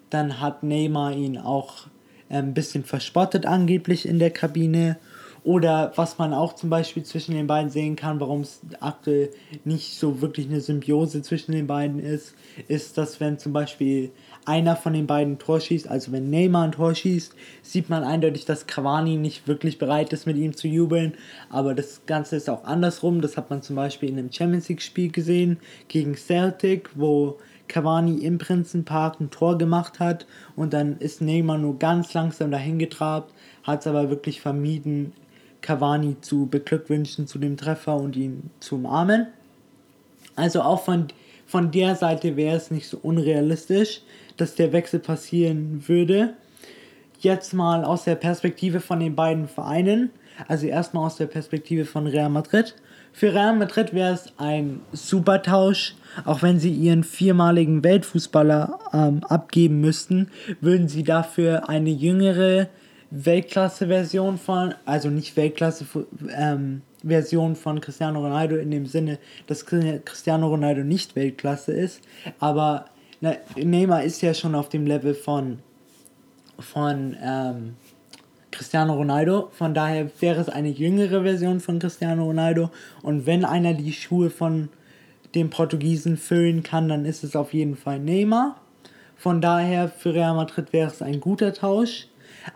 Dann 0.10 0.40
hat 0.42 0.64
Neymar 0.64 1.14
ihn 1.14 1.38
auch 1.38 1.88
ein 2.30 2.54
bisschen 2.54 2.84
verspottet 2.84 3.46
angeblich 3.46 4.08
in 4.08 4.20
der 4.20 4.32
Kabine. 4.32 4.98
Oder 5.44 5.94
was 5.96 6.18
man 6.18 6.34
auch 6.34 6.54
zum 6.54 6.72
Beispiel 6.72 7.04
zwischen 7.04 7.36
den 7.36 7.46
beiden 7.46 7.70
sehen 7.70 7.96
kann, 7.96 8.20
warum 8.20 8.42
es 8.42 8.62
aktuell 8.80 9.30
nicht 9.64 9.94
so 9.94 10.20
wirklich 10.20 10.48
eine 10.48 10.60
Symbiose 10.60 11.22
zwischen 11.22 11.52
den 11.52 11.68
beiden 11.68 12.00
ist, 12.00 12.34
ist, 12.68 12.98
dass 12.98 13.20
wenn 13.20 13.38
zum 13.38 13.54
Beispiel 13.54 14.10
einer 14.46 14.76
von 14.76 14.94
den 14.94 15.08
beiden 15.08 15.40
Tor 15.40 15.60
schießt, 15.60 15.88
also 15.88 16.12
wenn 16.12 16.30
Neymar 16.30 16.66
ein 16.66 16.72
Tor 16.72 16.94
schießt, 16.94 17.36
sieht 17.62 17.90
man 17.90 18.04
eindeutig, 18.04 18.46
dass 18.46 18.68
Cavani 18.68 19.18
nicht 19.18 19.48
wirklich 19.48 19.78
bereit 19.78 20.14
ist, 20.14 20.26
mit 20.26 20.38
ihm 20.38 20.56
zu 20.56 20.68
jubeln. 20.68 21.14
Aber 21.50 21.74
das 21.74 22.02
Ganze 22.06 22.36
ist 22.36 22.50
auch 22.50 22.64
andersrum. 22.64 23.22
Das 23.22 23.38
hat 23.38 23.50
man 23.50 23.62
zum 23.62 23.76
Beispiel 23.76 24.10
in 24.10 24.20
einem 24.20 24.32
Champions 24.32 24.70
League-Spiel 24.70 25.12
gesehen 25.12 25.58
gegen 25.88 26.16
Celtic, 26.16 26.90
wo 26.96 27.38
Cavani 27.68 28.20
im 28.20 28.38
Prinzenpark 28.38 29.20
ein 29.20 29.32
Tor 29.32 29.58
gemacht 29.58 30.00
hat 30.00 30.28
und 30.56 30.74
dann 30.74 30.98
ist 31.00 31.22
Neymar 31.22 31.58
nur 31.58 31.80
ganz 31.80 32.14
langsam 32.14 32.52
dahin 32.52 32.78
getrabt, 32.78 33.34
hat 33.64 33.82
es 33.82 33.88
aber 33.88 34.10
wirklich 34.10 34.42
vermieden, 34.42 35.14
Cavani 35.62 36.18
zu 36.22 36.46
beglückwünschen 36.46 37.26
zu 37.26 37.40
dem 37.40 37.58
Treffer 37.58 37.96
und 37.96 38.16
ihn 38.16 38.52
zu 38.60 38.76
umarmen. 38.76 39.28
Also 40.36 40.62
auch 40.62 40.84
von 40.84 41.08
von 41.46 41.72
der 41.72 41.96
Seite 41.96 42.36
wäre 42.36 42.58
es 42.58 42.72
nicht 42.72 42.88
so 42.88 42.98
unrealistisch, 43.02 44.02
dass 44.38 44.56
der 44.56 44.74
Wechsel 44.74 45.00
passieren 45.00 45.84
würde. 45.88 46.34
Jetzt 47.20 47.54
mal 47.54 47.84
aus 47.84 48.04
der 48.04 48.16
Perspektive 48.16 48.80
von 48.80 49.00
den 49.00 49.16
beiden 49.16 49.48
Vereinen, 49.48 50.10
also 50.48 50.68
erstmal 50.68 51.06
aus 51.06 51.18
der 51.18 51.28
Perspektive 51.28 51.86
von 51.86 52.08
Real 52.08 52.30
Madrid. 52.30 52.76
Für 53.14 53.34
Real 53.34 53.56
Madrid 53.56 53.94
wäre 53.94 54.14
es 54.14 54.34
ein 54.38 54.82
super 54.92 55.42
Tausch, 55.42 55.96
auch 56.26 56.42
wenn 56.42 56.60
sie 56.60 56.72
ihren 56.72 57.04
viermaligen 57.04 57.84
Weltfußballer 57.84 58.80
ähm, 58.92 59.24
abgeben 59.24 59.80
müssten, 59.80 60.30
würden 60.60 60.90
sie 60.90 61.04
dafür 61.04 61.70
eine 61.70 61.92
jüngere 61.92 62.68
Weltklasse-Version 63.12 64.38
von, 64.38 64.74
also 64.86 65.10
nicht 65.10 65.38
Weltklasse, 65.38 65.86
ähm, 66.36 66.82
Version 67.06 67.56
von 67.56 67.80
Cristiano 67.82 68.20
Ronaldo 68.20 68.56
in 68.56 68.72
dem 68.72 68.86
Sinne, 68.86 69.20
dass 69.48 69.66
Cristiano 69.66 70.48
Ronaldo 70.48 70.84
nicht 70.84 71.16
Weltklasse 71.16 71.72
ist, 71.72 72.02
aber 72.40 72.86
Neymar 73.56 74.04
ist 74.04 74.22
ja 74.22 74.34
schon 74.34 74.56
auf 74.56 74.70
dem 74.70 74.86
Level 74.86 75.14
von, 75.14 75.60
von 76.60 77.16
ähm, 77.22 77.76
Cristiano 78.52 78.94
Ronaldo. 78.94 79.50
Von 79.52 79.74
daher 79.74 80.10
wäre 80.20 80.40
es 80.40 80.50
eine 80.50 80.70
jüngere 80.70 81.24
Version 81.24 81.60
von 81.60 81.80
Cristiano 81.80 82.24
Ronaldo. 82.26 82.70
Und 83.02 83.26
wenn 83.26 83.44
einer 83.44 83.74
die 83.74 83.94
Schuhe 83.94 84.30
von 84.30 84.70
dem 85.34 85.50
Portugiesen 85.50 86.18
füllen 86.18 86.64
kann, 86.64 86.88
dann 86.88 87.06
ist 87.06 87.24
es 87.24 87.36
auf 87.36 87.54
jeden 87.54 87.76
Fall 87.76 88.00
Neymar. 88.00 88.56
Von 89.18 89.42
daher 89.42 89.90
für 89.90 90.14
Real 90.14 90.36
Madrid 90.36 90.72
wäre 90.72 90.90
es 90.90 91.02
ein 91.02 91.20
guter 91.20 91.54
Tausch. 91.54 92.08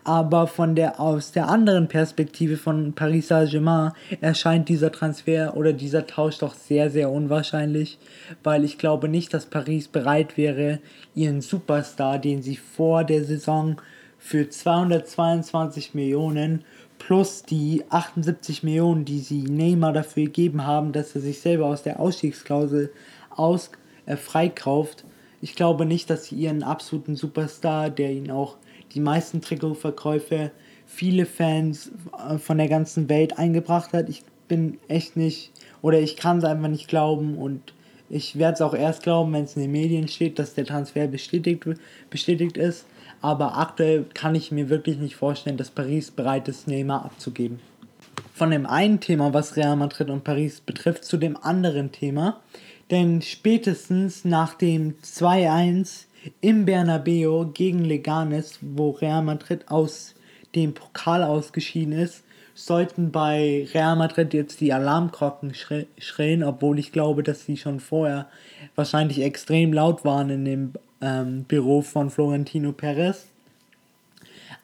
Aber 0.04 0.48
von 0.48 0.76
der, 0.76 1.00
aus 1.00 1.32
der 1.32 1.48
anderen 1.48 1.88
Perspektive 1.88 2.58
von 2.58 2.94
Paris 2.94 3.30
Saint-Germain 3.30 3.92
erscheint 4.22 4.70
dieser 4.70 4.92
Transfer 4.92 5.56
oder 5.58 5.74
dieser 5.74 6.06
Tausch 6.06 6.38
doch 6.38 6.54
sehr, 6.54 6.90
sehr 6.90 7.12
unwahrscheinlich, 7.12 7.98
weil 8.44 8.64
ich 8.64 8.78
glaube 8.78 9.10
nicht, 9.10 9.34
dass 9.34 9.46
Paris 9.48 9.88
bereit 9.88 10.38
wäre, 10.38 10.80
ihren 11.16 11.42
Superstar, 11.42 12.20
den 12.20 12.42
sie 12.42 12.56
vor 12.56 13.04
der 13.04 13.24
Saison 13.24 13.78
für 14.20 14.50
222 14.50 15.94
Millionen 15.94 16.64
plus 17.00 17.44
die 17.44 17.84
78 17.90 18.62
Millionen, 18.62 19.06
die 19.06 19.20
sie 19.20 19.42
Neymar 19.44 19.94
dafür 19.94 20.26
gegeben 20.26 20.66
haben, 20.66 20.92
dass 20.92 21.16
er 21.16 21.22
sich 21.22 21.40
selber 21.40 21.66
aus 21.66 21.82
der 21.82 22.00
Ausstiegsklausel 22.00 22.92
aus, 23.30 23.72
äh, 24.06 24.18
freikauft. 24.18 25.06
Ich 25.42 25.56
glaube 25.56 25.86
nicht, 25.86 26.10
dass 26.10 26.26
sie 26.26 26.36
ihren 26.36 26.62
absoluten 26.62 27.16
Superstar, 27.16 27.90
der 27.90 28.12
ihn 28.12 28.30
auch 28.30 28.58
die 28.94 29.00
meisten 29.00 29.42
Trikotverkäufe, 29.42 30.52
viele 30.86 31.26
Fans 31.26 31.92
äh, 32.30 32.38
von 32.38 32.58
der 32.58 32.68
ganzen 32.68 33.10
Welt 33.10 33.38
eingebracht 33.38 33.94
hat. 33.94 34.10
Ich 34.10 34.24
bin 34.48 34.80
echt 34.88 35.16
nicht, 35.16 35.52
oder 35.82 36.00
ich 36.00 36.16
kann 36.16 36.40
es 36.40 36.44
einfach 36.44 36.70
nicht 36.70 36.88
glauben 36.88 37.38
und 37.38 37.74
ich 38.10 38.40
werde 38.40 38.56
es 38.56 38.62
auch 38.62 38.74
erst 38.74 39.04
glauben, 39.04 39.34
wenn 39.34 39.44
es 39.44 39.56
in 39.56 39.62
den 39.62 39.72
Medien 39.72 40.08
steht, 40.08 40.40
dass 40.40 40.56
der 40.56 40.66
Transfer 40.66 41.08
bestätigt, 41.08 41.66
bestätigt 42.10 42.58
ist 42.58 42.86
aber 43.22 43.58
aktuell 43.58 44.06
kann 44.14 44.36
ich 44.36 44.52
mir 44.52 44.70
wirklich 44.70 44.98
nicht 44.98 45.16
vorstellen, 45.16 45.58
dass 45.58 45.70
Paris 45.70 46.12
bereit 46.12 46.48
ist, 46.48 46.68
Neymar 46.68 47.06
abzugeben. 47.06 47.60
Von 48.34 48.52
dem 48.52 48.66
einen 48.66 49.02
Thema, 49.02 49.34
was 49.34 49.58
Real 49.58 49.76
Madrid 49.76 50.10
und 50.10 50.24
Paris 50.24 50.62
betrifft, 50.62 51.04
zu 51.04 51.18
dem 51.18 51.36
anderen 51.36 51.92
Thema. 51.92 52.40
Denn 52.90 53.22
spätestens 53.22 54.24
nach 54.24 54.54
dem 54.54 54.96
2-1 55.04 56.06
im 56.42 56.66
Bernabeu 56.66 57.46
gegen 57.46 57.84
Leganes, 57.86 58.60
wo 58.62 58.92
Real 58.92 59.22
Madrid 59.22 59.70
aus 59.70 60.16
dem 60.56 60.74
Pokal 60.74 61.24
ausgeschieden 61.24 61.94
ist, 61.94 62.24
sollten 62.56 63.12
bei 63.12 63.68
Real 63.74 63.96
Madrid 63.96 64.34
jetzt 64.34 64.60
die 64.60 64.74
Alarmglocken 64.74 65.54
schrillen, 65.54 66.44
obwohl 66.44 66.78
ich 66.78 66.92
glaube, 66.92 67.24
dass 67.24 67.46
sie 67.46 67.58
schon 67.58 67.80
vorher 67.80 68.28
wahrscheinlich 68.76 69.22
extrem 69.22 69.72
laut 69.72 70.04
waren 70.04 70.30
in 70.30 70.46
dem 70.46 70.74
ähm, 71.02 71.44
Büro 71.44 71.82
von 71.82 72.10
Florentino 72.10 72.74
Perez. 72.74 73.28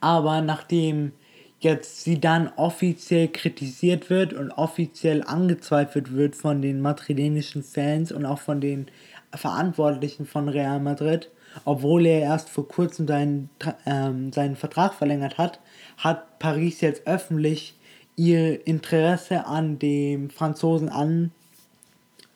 Aber 0.02 0.42
nachdem 0.42 1.14
jetzt 1.60 2.04
sie 2.04 2.20
dann 2.20 2.52
offiziell 2.58 3.30
kritisiert 3.30 4.10
wird 4.10 4.34
und 4.34 4.52
offiziell 4.52 5.24
angezweifelt 5.24 6.14
wird 6.14 6.36
von 6.36 6.62
den 6.62 6.82
madrilenischen 6.82 7.64
Fans 7.64 8.12
und 8.12 8.26
auch 8.26 8.40
von 8.40 8.60
den 8.60 8.88
Verantwortlichen 9.34 10.26
von 10.26 10.50
Real 10.50 10.80
Madrid, 10.80 11.30
obwohl 11.64 12.06
er 12.06 12.22
erst 12.22 12.50
vor 12.50 12.68
kurzem 12.68 13.08
seinen, 13.08 13.50
ähm, 13.86 14.34
seinen 14.34 14.56
Vertrag 14.56 14.94
verlängert 14.94 15.38
hat, 15.38 15.60
hat 15.98 16.40
Paris 16.40 16.82
jetzt 16.82 17.08
öffentlich 17.08 17.76
ihr 18.16 18.66
Interesse 18.68 19.46
an 19.46 19.80
dem 19.80 20.30
Franzosen 20.30 20.90
an, 20.90 21.32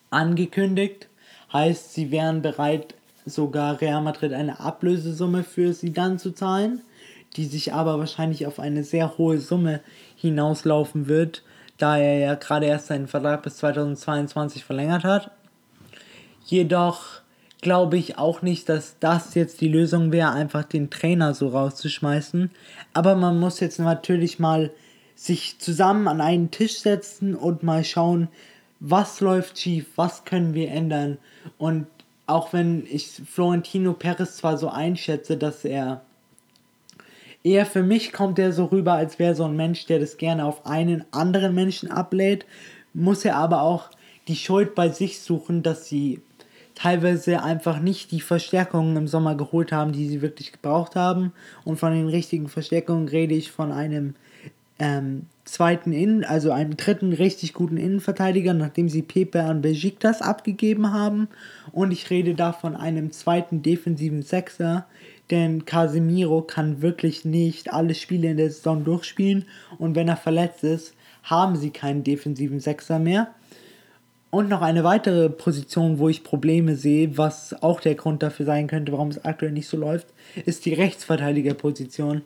angekündigt. 0.10 1.08
Heißt, 1.52 1.94
sie 1.94 2.12
wären 2.12 2.42
bereit, 2.42 2.96
sogar 3.26 3.82
Real 3.82 4.02
Madrid 4.02 4.34
eine 4.34 4.60
Ablösesumme 4.60 5.44
für 5.44 5.74
sie 5.74 5.94
dann 5.94 6.20
zu 6.20 6.32
zahlen, 6.32 6.82
die 7.36 7.46
sich 7.46 7.74
aber 7.74 8.00
wahrscheinlich 8.00 8.48
auf 8.48 8.60
eine 8.60 8.84
sehr 8.84 9.18
hohe 9.18 9.40
Summe 9.40 9.82
hinauslaufen 10.16 11.08
wird, 11.08 11.44
da 11.78 11.98
er 11.98 12.20
ja 12.20 12.36
gerade 12.36 12.66
erst 12.66 12.88
seinen 12.88 13.08
Vertrag 13.08 13.44
bis 13.44 13.58
2022 13.58 14.64
verlängert 14.64 15.04
hat. 15.04 15.32
Jedoch 16.46 17.22
glaube 17.62 17.98
ich 17.98 18.18
auch 18.18 18.42
nicht, 18.42 18.70
dass 18.70 18.98
das 19.00 19.36
jetzt 19.36 19.62
die 19.62 19.68
Lösung 19.68 20.12
wäre, 20.12 20.32
einfach 20.32 20.64
den 20.64 20.90
Trainer 20.90 21.34
so 21.34 21.50
rauszuschmeißen. 21.50 22.52
Aber 22.94 23.16
man 23.16 23.40
muss 23.40 23.60
jetzt 23.60 23.80
natürlich 23.80 24.40
mal 24.40 24.72
sich 25.16 25.60
zusammen 25.60 26.08
an 26.08 26.22
einen 26.22 26.52
Tisch 26.52 26.80
setzen 26.80 27.36
und 27.36 27.64
mal 27.64 27.84
schauen, 27.84 28.30
was 28.80 29.20
läuft 29.20 29.60
schief, 29.60 29.88
was 29.98 30.24
können 30.24 30.54
wir 30.54 30.72
ändern. 30.72 31.18
Und 31.58 31.88
auch 32.28 32.54
wenn 32.54 32.86
ich 32.90 33.22
Florentino 33.30 33.94
Perez 33.94 34.38
zwar 34.38 34.58
so 34.58 34.70
einschätze, 34.70 35.36
dass 35.36 35.66
er 35.66 36.02
eher 37.44 37.66
für 37.66 37.84
mich 37.84 38.14
kommt 38.14 38.40
er 38.40 38.54
so 38.54 38.66
rüber, 38.66 38.94
als 38.94 39.20
wäre 39.20 39.36
so 39.36 39.46
ein 39.46 39.56
Mensch, 39.56 39.86
der 39.86 40.00
das 40.00 40.18
gerne 40.18 40.46
auf 40.46 40.66
einen 40.66 41.04
anderen 41.12 41.54
Menschen 41.54 41.92
ablädt, 41.92 42.46
muss 42.94 43.26
er 43.26 43.36
aber 43.36 43.62
auch 43.62 43.90
die 44.28 44.36
Schuld 44.36 44.76
bei 44.76 44.90
sich 44.90 45.22
suchen, 45.22 45.64
dass 45.64 45.88
sie 45.88 46.22
teilweise 46.82 47.44
einfach 47.44 47.80
nicht 47.80 48.12
die 48.12 48.22
Verstärkungen 48.22 48.96
im 48.96 49.08
Sommer 49.08 49.36
geholt 49.36 49.72
haben, 49.72 49.92
die 49.92 50.08
sie 50.08 50.22
wirklich 50.22 50.54
gebraucht 50.54 50.96
haben. 50.96 51.34
Und 51.66 51.78
von 51.78 51.94
den 51.94 52.08
richtigen 52.08 52.48
Verstärkungen 52.48 53.08
rede 53.08 53.36
ich 53.36 53.52
von 53.52 53.72
einem 53.72 54.16
ähm, 54.80 55.26
zweiten 55.44 55.92
Innen, 55.92 56.24
also 56.24 56.52
einem 56.52 56.78
dritten 56.78 57.12
richtig 57.12 57.54
guten 57.54 57.76
Innenverteidiger, 57.76 58.54
nachdem 58.54 58.88
sie 58.88 59.02
Pepe 59.02 59.44
an 59.44 59.62
Besiktas 59.62 60.22
abgegeben 60.22 60.94
haben. 60.94 61.28
Und 61.74 61.92
ich 61.92 62.10
rede 62.10 62.34
da 62.34 62.54
von 62.54 62.78
einem 62.78 63.12
zweiten 63.12 63.62
defensiven 63.62 64.22
Sechser, 64.22 64.86
denn 65.32 65.66
Casemiro 65.66 66.42
kann 66.42 66.82
wirklich 66.82 67.26
nicht 67.26 67.74
alle 67.74 67.94
Spiele 67.94 68.32
in 68.32 68.38
der 68.38 68.52
Saison 68.52 68.86
durchspielen. 68.86 69.46
Und 69.78 69.96
wenn 69.96 70.08
er 70.08 70.18
verletzt 70.18 70.64
ist, 70.64 70.94
haben 71.24 71.58
sie 71.58 71.72
keinen 71.72 72.06
defensiven 72.06 72.62
Sechser 72.62 73.00
mehr. 73.00 73.34
Und 74.32 74.48
noch 74.48 74.62
eine 74.62 74.84
weitere 74.84 75.30
Position, 75.30 75.98
wo 75.98 76.08
ich 76.08 76.24
Probleme 76.24 76.76
sehe, 76.76 77.18
was 77.18 77.64
auch 77.64 77.82
der 77.82 77.96
Grund 77.96 78.22
dafür 78.22 78.46
sein 78.46 78.68
könnte, 78.68 78.92
warum 78.92 79.08
es 79.08 79.26
aktuell 79.26 79.52
nicht 79.52 79.68
so 79.68 79.78
läuft, 79.78 80.08
ist 80.46 80.66
die 80.66 80.74
Rechtsverteidigerposition. 80.74 82.22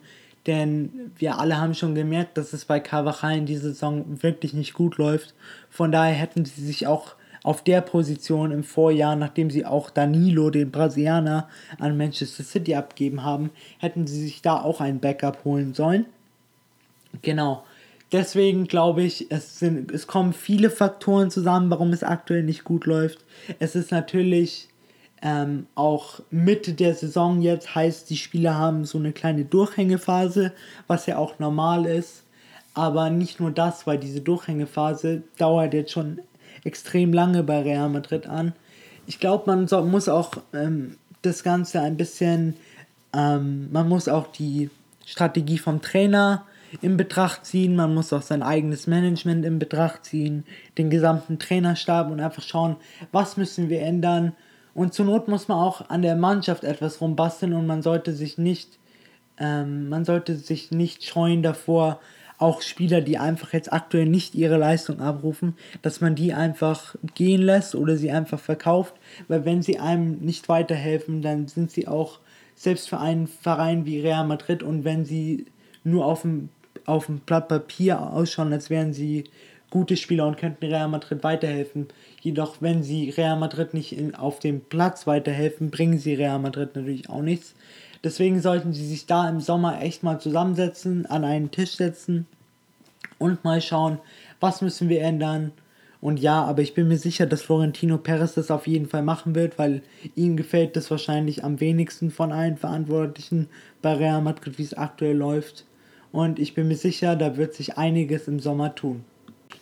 Denn 0.46 1.12
wir 1.16 1.38
alle 1.38 1.58
haben 1.58 1.72
schon 1.72 1.94
gemerkt, 1.94 2.36
dass 2.36 2.52
es 2.52 2.66
bei 2.66 2.78
Carvajal 2.78 3.38
in 3.38 3.46
dieser 3.46 3.68
Saison 3.68 4.22
wirklich 4.22 4.52
nicht 4.52 4.74
gut 4.74 4.98
läuft. 4.98 5.34
Von 5.70 5.90
daher 5.90 6.14
hätten 6.14 6.44
sie 6.44 6.62
sich 6.62 6.86
auch 6.86 7.14
auf 7.42 7.64
der 7.64 7.80
Position 7.80 8.50
im 8.50 8.64
Vorjahr, 8.64 9.16
nachdem 9.16 9.50
sie 9.50 9.64
auch 9.64 9.88
Danilo, 9.88 10.50
den 10.50 10.70
Brasilianer, 10.70 11.48
an 11.78 11.96
Manchester 11.96 12.42
City 12.42 12.74
abgegeben 12.74 13.22
haben, 13.22 13.50
hätten 13.78 14.06
sie 14.06 14.20
sich 14.20 14.42
da 14.42 14.60
auch 14.60 14.80
ein 14.80 15.00
Backup 15.00 15.44
holen 15.44 15.72
sollen. 15.72 16.04
Genau. 17.22 17.64
Deswegen 18.12 18.66
glaube 18.66 19.02
ich, 19.02 19.30
es, 19.30 19.58
sind, 19.58 19.90
es 19.90 20.06
kommen 20.06 20.32
viele 20.32 20.70
Faktoren 20.70 21.30
zusammen, 21.30 21.70
warum 21.70 21.92
es 21.92 22.04
aktuell 22.04 22.42
nicht 22.42 22.64
gut 22.64 22.86
läuft. 22.86 23.24
Es 23.58 23.74
ist 23.74 23.90
natürlich 23.90 24.68
ähm, 25.22 25.66
auch 25.74 26.20
Mitte 26.30 26.74
der 26.74 26.94
Saison 26.94 27.40
jetzt 27.40 27.74
heißt, 27.74 28.10
die 28.10 28.16
Spieler 28.16 28.56
haben 28.56 28.84
so 28.84 28.98
eine 28.98 29.12
kleine 29.12 29.44
Durchhängephase, 29.44 30.52
was 30.86 31.06
ja 31.06 31.16
auch 31.16 31.38
normal 31.38 31.86
ist. 31.86 32.24
Aber 32.74 33.08
nicht 33.08 33.40
nur 33.40 33.50
das, 33.50 33.86
weil 33.86 33.98
diese 33.98 34.20
Durchhängephase 34.20 35.22
dauert 35.38 35.74
jetzt 35.74 35.92
schon 35.92 36.20
extrem 36.64 37.12
lange 37.12 37.42
bei 37.42 37.62
Real 37.62 37.88
Madrid 37.88 38.26
an. 38.26 38.52
Ich 39.06 39.18
glaube, 39.18 39.44
man 39.46 39.66
so, 39.66 39.82
muss 39.82 40.08
auch 40.08 40.32
ähm, 40.52 40.96
das 41.22 41.42
Ganze 41.42 41.80
ein 41.80 41.96
bisschen, 41.96 42.56
ähm, 43.12 43.70
man 43.72 43.88
muss 43.88 44.08
auch 44.08 44.26
die 44.28 44.70
Strategie 45.06 45.58
vom 45.58 45.82
Trainer 45.82 46.44
in 46.80 46.96
Betracht 46.96 47.44
ziehen, 47.46 47.76
man 47.76 47.94
muss 47.94 48.12
auch 48.12 48.22
sein 48.22 48.42
eigenes 48.42 48.86
Management 48.86 49.44
in 49.44 49.58
Betracht 49.58 50.04
ziehen, 50.04 50.44
den 50.78 50.90
gesamten 50.90 51.38
Trainerstab 51.38 52.10
und 52.10 52.20
einfach 52.20 52.42
schauen, 52.42 52.76
was 53.12 53.36
müssen 53.36 53.68
wir 53.68 53.82
ändern, 53.82 54.32
und 54.74 54.92
zur 54.92 55.06
Not 55.06 55.28
muss 55.28 55.46
man 55.46 55.58
auch 55.58 55.88
an 55.88 56.02
der 56.02 56.16
Mannschaft 56.16 56.64
etwas 56.64 57.00
rumbasteln 57.00 57.52
und 57.52 57.66
man 57.66 57.80
sollte 57.80 58.12
sich 58.12 58.38
nicht, 58.38 58.78
ähm, 59.38 59.88
man 59.88 60.04
sollte 60.04 60.34
sich 60.34 60.72
nicht 60.72 61.04
scheuen 61.04 61.42
davor, 61.42 62.00
auch 62.38 62.60
Spieler, 62.62 63.00
die 63.00 63.16
einfach 63.16 63.52
jetzt 63.52 63.72
aktuell 63.72 64.06
nicht 64.06 64.34
ihre 64.34 64.56
Leistung 64.56 65.00
abrufen, 65.00 65.56
dass 65.82 66.00
man 66.00 66.16
die 66.16 66.34
einfach 66.34 66.96
gehen 67.14 67.40
lässt 67.40 67.76
oder 67.76 67.96
sie 67.96 68.10
einfach 68.10 68.40
verkauft, 68.40 68.94
weil 69.28 69.44
wenn 69.44 69.62
sie 69.62 69.78
einem 69.78 70.18
nicht 70.18 70.48
weiterhelfen, 70.48 71.22
dann 71.22 71.46
sind 71.46 71.70
sie 71.70 71.86
auch 71.86 72.18
selbst 72.56 72.88
für 72.88 72.98
einen 72.98 73.28
Verein 73.28 73.86
wie 73.86 74.00
Real 74.00 74.26
Madrid. 74.26 74.64
Und 74.64 74.84
wenn 74.84 75.04
sie 75.04 75.46
nur 75.84 76.04
auf 76.04 76.22
dem, 76.22 76.48
auf 76.86 77.06
dem 77.06 77.18
Blatt 77.20 77.48
Papier 77.48 78.00
ausschauen, 78.00 78.52
als 78.52 78.70
wären 78.70 78.92
sie 78.92 79.24
gute 79.70 79.96
Spieler 79.96 80.26
und 80.26 80.36
könnten 80.36 80.66
Real 80.66 80.88
Madrid 80.88 81.24
weiterhelfen. 81.24 81.88
Jedoch, 82.20 82.56
wenn 82.60 82.82
sie 82.82 83.10
Real 83.10 83.36
Madrid 83.36 83.74
nicht 83.74 83.96
in, 83.96 84.14
auf 84.14 84.38
dem 84.38 84.60
Platz 84.60 85.06
weiterhelfen, 85.06 85.70
bringen 85.70 85.98
sie 85.98 86.14
Real 86.14 86.38
Madrid 86.38 86.76
natürlich 86.76 87.08
auch 87.08 87.22
nichts. 87.22 87.54
Deswegen 88.04 88.40
sollten 88.40 88.72
sie 88.72 88.86
sich 88.86 89.06
da 89.06 89.28
im 89.28 89.40
Sommer 89.40 89.82
echt 89.82 90.02
mal 90.02 90.20
zusammensetzen, 90.20 91.06
an 91.06 91.24
einen 91.24 91.50
Tisch 91.50 91.76
setzen 91.76 92.26
und 93.18 93.44
mal 93.44 93.60
schauen, 93.60 93.98
was 94.40 94.60
müssen 94.60 94.88
wir 94.88 95.00
ändern. 95.02 95.52
Und 96.00 96.20
ja, 96.20 96.44
aber 96.44 96.60
ich 96.60 96.74
bin 96.74 96.86
mir 96.86 96.98
sicher, 96.98 97.24
dass 97.24 97.42
Florentino 97.42 97.96
Perez 97.96 98.34
das 98.34 98.50
auf 98.50 98.66
jeden 98.66 98.86
Fall 98.86 99.02
machen 99.02 99.34
wird, 99.34 99.58
weil 99.58 99.82
ihm 100.14 100.36
gefällt 100.36 100.76
das 100.76 100.90
wahrscheinlich 100.90 101.42
am 101.42 101.60
wenigsten 101.60 102.10
von 102.10 102.30
allen 102.30 102.58
Verantwortlichen 102.58 103.48
bei 103.80 103.94
Real 103.94 104.20
Madrid, 104.20 104.58
wie 104.58 104.64
es 104.64 104.74
aktuell 104.74 105.16
läuft. 105.16 105.64
Und 106.14 106.38
ich 106.38 106.54
bin 106.54 106.68
mir 106.68 106.76
sicher, 106.76 107.16
da 107.16 107.36
wird 107.36 107.54
sich 107.54 107.76
einiges 107.76 108.28
im 108.28 108.38
Sommer 108.38 108.76
tun. 108.76 109.02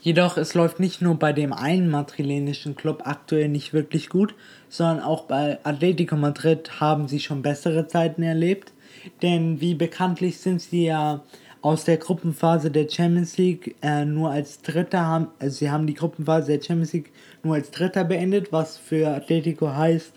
Jedoch 0.02 0.36
es 0.36 0.52
läuft 0.52 0.80
nicht 0.80 1.00
nur 1.00 1.18
bei 1.18 1.32
dem 1.32 1.54
einen 1.54 1.88
madrilenischen 1.88 2.76
Club 2.76 3.04
aktuell 3.06 3.48
nicht 3.48 3.72
wirklich 3.72 4.10
gut, 4.10 4.34
sondern 4.68 5.00
auch 5.00 5.24
bei 5.24 5.58
Atletico 5.64 6.14
Madrid 6.14 6.78
haben 6.78 7.08
sie 7.08 7.20
schon 7.20 7.40
bessere 7.40 7.86
Zeiten 7.88 8.22
erlebt. 8.22 8.74
Denn 9.22 9.62
wie 9.62 9.74
bekanntlich 9.74 10.40
sind 10.40 10.60
sie 10.60 10.84
ja 10.84 11.22
aus 11.62 11.84
der 11.84 11.96
Gruppenphase 11.96 12.70
der 12.70 12.86
Champions 12.86 13.38
League 13.38 13.74
äh, 13.80 14.04
nur 14.04 14.30
als 14.30 14.60
Dritter 14.60 15.06
haben, 15.06 15.28
also 15.38 15.56
sie 15.56 15.70
haben 15.70 15.86
die 15.86 15.94
Gruppenphase 15.94 16.58
der 16.58 16.62
Champions 16.62 16.92
League 16.92 17.12
nur 17.42 17.54
als 17.54 17.70
Dritter 17.70 18.04
beendet, 18.04 18.52
was 18.52 18.76
für 18.76 19.08
Atletico 19.08 19.74
heißt, 19.74 20.12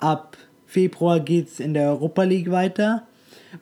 ab 0.00 0.36
Februar 0.66 1.20
geht 1.20 1.46
es 1.46 1.60
in 1.60 1.74
der 1.74 1.90
Europa 1.90 2.24
League 2.24 2.50
weiter 2.50 3.06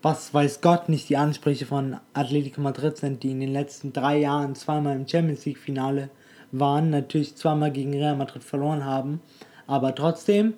was 0.02 0.32
weiß 0.32 0.60
Gott 0.60 0.88
nicht 0.88 1.08
die 1.08 1.16
Ansprüche 1.16 1.66
von 1.66 1.96
Atletico 2.12 2.60
Madrid 2.60 2.96
sind, 2.96 3.22
die 3.22 3.30
in 3.30 3.40
den 3.40 3.52
letzten 3.52 3.92
drei 3.92 4.18
Jahren 4.18 4.54
zweimal 4.54 4.96
im 4.96 5.08
Champions 5.08 5.44
League 5.44 5.58
Finale 5.58 6.10
waren, 6.52 6.90
natürlich 6.90 7.36
zweimal 7.36 7.70
gegen 7.70 7.92
Real 7.92 8.16
Madrid 8.16 8.44
verloren 8.44 8.84
haben, 8.84 9.20
aber 9.66 9.94
trotzdem. 9.94 10.54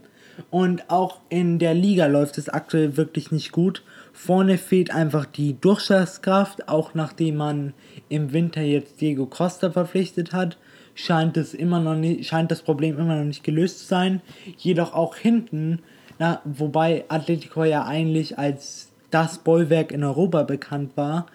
Und 0.50 0.90
auch 0.90 1.21
in 1.31 1.59
der 1.59 1.73
Liga 1.73 2.07
läuft 2.07 2.37
es 2.37 2.50
aktuell 2.50 2.99
wirklich 2.99 3.33
nicht 3.33 3.52
gut. 3.52 3.83
Vorne 4.12 4.59
fehlt 4.59 4.95
einfach 4.95 5.25
die 5.25 5.59
Durchschlagskraft, 5.59 6.69
auch 6.69 6.93
nachdem 6.93 7.37
man 7.37 7.73
im 8.11 8.35
Winter 8.35 8.61
jetzt 8.61 9.00
Diego 9.00 9.25
Costa 9.25 9.71
verpflichtet 9.71 10.35
hat, 10.35 10.59
scheint 10.95 11.38
es 11.38 11.55
immer 11.55 11.81
noch 11.81 11.95
nicht, 11.95 12.26
scheint 12.26 12.50
das 12.50 12.62
Problem 12.62 12.99
immer 12.99 13.16
noch 13.16 13.25
nicht 13.25 13.45
gelöst 13.45 13.81
zu 13.81 13.87
sein. 13.87 14.21
Jedoch 14.59 14.93
auch 14.93 15.16
hinten, 15.16 15.81
na, 16.19 16.40
wobei 16.45 17.05
Atletico 17.09 17.64
ja 17.64 17.87
eigentlich 17.87 18.38
als 18.38 18.93
das 19.11 19.39
Bollwerk 19.39 19.93
in 19.93 20.05
Europa 20.05 20.43
bekannt 20.43 20.97
war. 20.97 21.27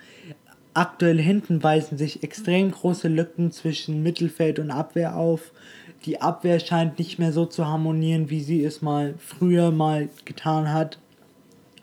Aktuell 0.74 1.20
hinten 1.20 1.62
weisen 1.64 1.98
sich 1.98 2.24
extrem 2.24 2.72
große 2.72 3.08
Lücken 3.08 3.52
zwischen 3.52 4.04
Mittelfeld 4.04 4.60
und 4.60 4.72
Abwehr 4.72 5.18
auf. 5.18 5.52
Die 6.06 6.22
Abwehr 6.22 6.60
scheint 6.60 6.98
nicht 6.98 7.20
mehr 7.20 7.34
so 7.34 7.46
zu 7.46 7.68
harmonieren, 7.68 8.30
wie 8.30 8.42
sie 8.42 8.64
es 8.64 8.82
mal 8.82 9.14
früher 9.18 9.72
mal 9.72 10.10
getan 10.26 10.72
hat. 10.74 10.98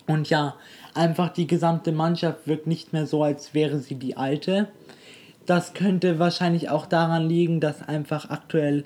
Und 0.07 0.31
ja, 0.31 0.55
einfach 0.95 1.29
die 1.29 1.47
gesamte 1.47 1.93
Mannschaft 1.93 2.47
wirkt 2.47 2.67
nicht 2.67 2.93
mehr 2.93 3.07
so, 3.07 3.23
als 3.23 3.53
wäre 3.53 3.79
sie 3.79 3.97
die 3.97 4.17
alte. 4.17 4.69
Das 5.45 5.75
könnte 5.75 6.19
wahrscheinlich 6.19 6.71
auch 6.71 6.87
daran 6.87 7.29
liegen, 7.29 7.61
dass 7.61 7.87
einfach 7.87 8.31
aktuell 8.31 8.85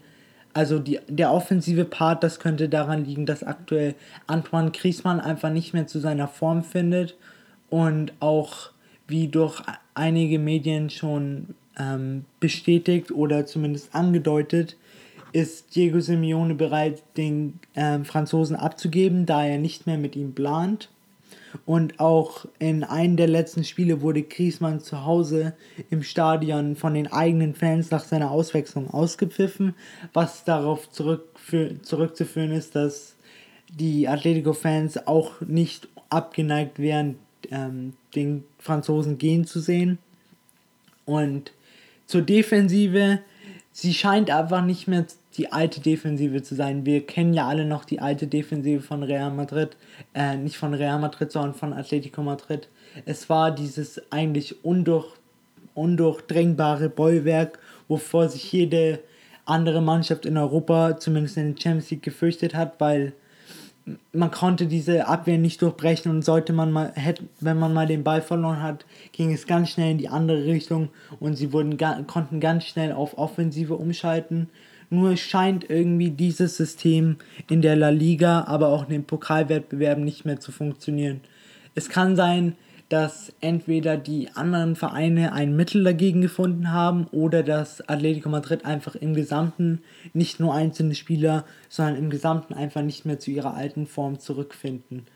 also 0.55 0.79
die, 0.79 1.01
der 1.09 1.33
offensive 1.33 1.85
Part, 1.85 2.23
das 2.23 2.39
könnte 2.39 2.69
daran 2.69 3.05
liegen, 3.05 3.27
dass 3.27 3.43
aktuell 3.43 3.95
Antoine 4.27 4.71
Griezmann 4.71 5.21
einfach 5.21 5.51
nicht 5.51 5.73
mehr 5.73 5.87
zu 5.87 5.99
seiner 5.99 6.29
Form 6.29 6.63
findet 6.63 7.17
und 7.71 8.13
auch 8.21 8.71
wie 9.09 9.29
durch 9.29 9.63
einige 9.95 10.39
Medien 10.39 10.91
schon 10.91 11.55
ähm, 11.79 12.25
bestätigt 12.41 13.11
oder 13.11 13.47
zumindest 13.47 13.95
angedeutet, 13.95 14.77
ist 15.33 15.75
Diego 15.75 16.01
Simeone 16.01 16.55
bereit, 16.55 17.03
den 17.17 17.59
ähm, 17.75 18.05
Franzosen 18.05 18.57
abzugeben, 18.57 19.25
da 19.25 19.45
er 19.45 19.59
nicht 19.59 19.87
mehr 19.87 19.99
mit 19.99 20.15
ihm 20.15 20.35
plant. 20.35 20.91
Und 21.67 22.01
auch 22.01 22.47
in 22.59 22.85
einem 22.85 23.17
der 23.17 23.29
letzten 23.29 23.65
Spiele 23.65 24.01
wurde 24.01 24.23
Griezmann 24.23 24.81
zu 24.81 25.05
Hause 25.05 25.55
im 25.91 26.03
Stadion 26.03 26.77
von 26.77 26.95
den 26.95 27.13
eigenen 27.13 27.55
Fans 27.55 27.91
nach 27.91 28.05
seiner 28.05 28.31
Auswechslung 28.31 28.91
ausgepfiffen, 28.91 29.75
was 30.13 30.45
darauf 30.45 30.89
zurückzuführen 30.91 32.53
ist, 32.53 32.75
dass 32.75 33.17
die 33.69 34.09
Atletico-Fans 34.09 35.07
auch 35.07 35.41
nicht 35.41 35.89
abgeneigt 36.11 36.79
wären, 36.79 37.19
ähm, 37.51 37.95
den 38.15 38.45
Franzosen 38.59 39.19
gehen 39.19 39.47
zu 39.47 39.61
sehen. 39.61 39.99
Und 41.05 41.53
zur 42.07 42.23
Defensive, 42.23 43.21
sie 43.73 43.95
scheint 43.95 44.31
einfach 44.31 44.65
nicht 44.65 44.87
mehr 44.89 45.07
die 45.37 45.51
alte 45.51 45.81
Defensive 45.81 46.43
zu 46.43 46.55
sein. 46.55 46.85
Wir 46.85 47.07
kennen 47.07 47.33
ja 47.33 47.49
alle 47.49 47.65
noch 47.65 47.85
die 47.85 48.01
alte 48.01 48.27
Defensive 48.27 48.83
von 48.83 49.03
Real 49.03 49.31
Madrid, 49.31 49.77
äh, 50.15 50.37
nicht 50.37 50.59
von 50.59 50.75
Real 50.75 50.99
Madrid, 50.99 51.33
sondern 51.33 51.55
von 51.55 51.73
Atletico 51.73 52.23
Madrid. 52.23 52.69
Es 53.07 53.29
war 53.31 53.51
dieses 53.51 54.01
eigentlich 54.13 54.65
undurch, 54.65 55.15
undurchdringbare 55.75 56.91
Bollwerk, 56.91 57.59
wovor 57.89 58.29
sich 58.29 58.53
jede 58.53 59.01
andere 59.47 59.81
Mannschaft 59.81 60.27
in 60.27 60.37
Europa, 60.37 60.99
zumindest 60.99 61.37
in 61.39 61.55
der 61.55 61.63
Champions 61.63 61.91
League, 61.91 62.03
gefürchtet 62.03 62.55
hat, 62.55 62.79
weil 62.79 63.15
man 64.13 64.31
konnte 64.31 64.67
diese 64.67 65.09
Abwehr 65.09 65.39
nicht 65.39 65.61
durchbrechen 65.61 66.11
und 66.11 66.25
sollte 66.25 66.53
man 66.53 66.71
mal, 66.71 66.93
hätte, 66.95 67.25
wenn 67.41 67.59
man 67.59 67.75
mal 67.75 67.87
den 67.87 68.05
Ball 68.05 68.23
verloren 68.23 68.63
hat, 68.63 68.87
ging 69.13 69.33
es 69.33 69.47
ganz 69.47 69.71
schnell 69.71 69.91
in 69.91 69.99
die 69.99 70.09
andere 70.09 70.45
Richtung 70.45 70.91
und 71.19 71.35
sie 71.35 71.53
wurden, 71.53 71.77
konnten 72.07 72.39
ganz 72.41 72.65
schnell 72.65 72.93
auf 72.93 73.19
Offensive 73.19 73.75
umschalten 73.75 74.49
nur 74.93 75.17
scheint 75.17 75.71
irgendwie 75.71 76.11
dieses 76.11 76.59
System 76.59 77.17
in 77.49 77.63
der 77.63 77.77
La 77.77 77.89
Liga, 77.89 78.45
aber 78.47 78.69
auch 78.69 78.85
in 78.85 78.91
den 78.91 79.05
Pokalwettbewerben 79.05 80.05
nicht 80.05 80.27
mehr 80.27 80.39
zu 80.39 80.53
funktionieren. 80.53 81.23
Es 81.75 81.89
kann 81.89 82.15
sein, 82.15 82.57
dass 82.93 83.33
entweder 83.41 83.97
die 83.97 84.29
anderen 84.35 84.77
Vereine 84.77 85.33
ein 85.33 85.57
Mittel 85.57 85.83
dagegen 85.83 86.21
gefunden 86.21 86.73
haben 86.73 87.07
oder 87.11 87.43
dass 87.43 87.81
Atletico 87.89 88.29
Madrid 88.29 88.67
einfach 88.67 88.97
im 88.97 89.15
Gesamten, 89.15 89.81
nicht 90.13 90.41
nur 90.41 90.53
einzelne 90.53 90.95
Spieler, 90.95 91.47
sondern 91.71 91.97
im 91.97 92.11
Gesamten 92.11 92.53
einfach 92.53 92.83
nicht 92.83 93.07
mehr 93.07 93.19
zu 93.19 93.31
ihrer 93.31 93.55
alten 93.55 93.87
Form 93.87 94.19
zurückfinden. 94.19 95.07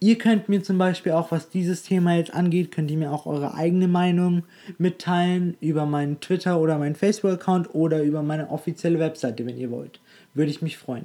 Ihr 0.00 0.16
könnt 0.16 0.48
mir 0.48 0.62
zum 0.62 0.78
Beispiel 0.78 1.12
auch, 1.12 1.30
was 1.30 1.50
dieses 1.50 1.82
Thema 1.82 2.16
jetzt 2.16 2.32
angeht, 2.32 2.70
könnt 2.70 2.90
ihr 2.90 2.96
mir 2.96 3.12
auch 3.12 3.26
eure 3.26 3.52
eigene 3.52 3.88
Meinung 3.88 4.44
mitteilen 4.78 5.58
über 5.60 5.84
meinen 5.84 6.20
Twitter 6.20 6.58
oder 6.58 6.78
meinen 6.78 6.94
Facebook-Account 6.94 7.74
oder 7.74 8.02
über 8.02 8.22
meine 8.22 8.48
offizielle 8.48 8.98
Webseite, 8.98 9.44
wenn 9.44 9.58
ihr 9.58 9.70
wollt. 9.70 10.00
Würde 10.32 10.50
ich 10.50 10.62
mich 10.62 10.78
freuen. 10.78 11.04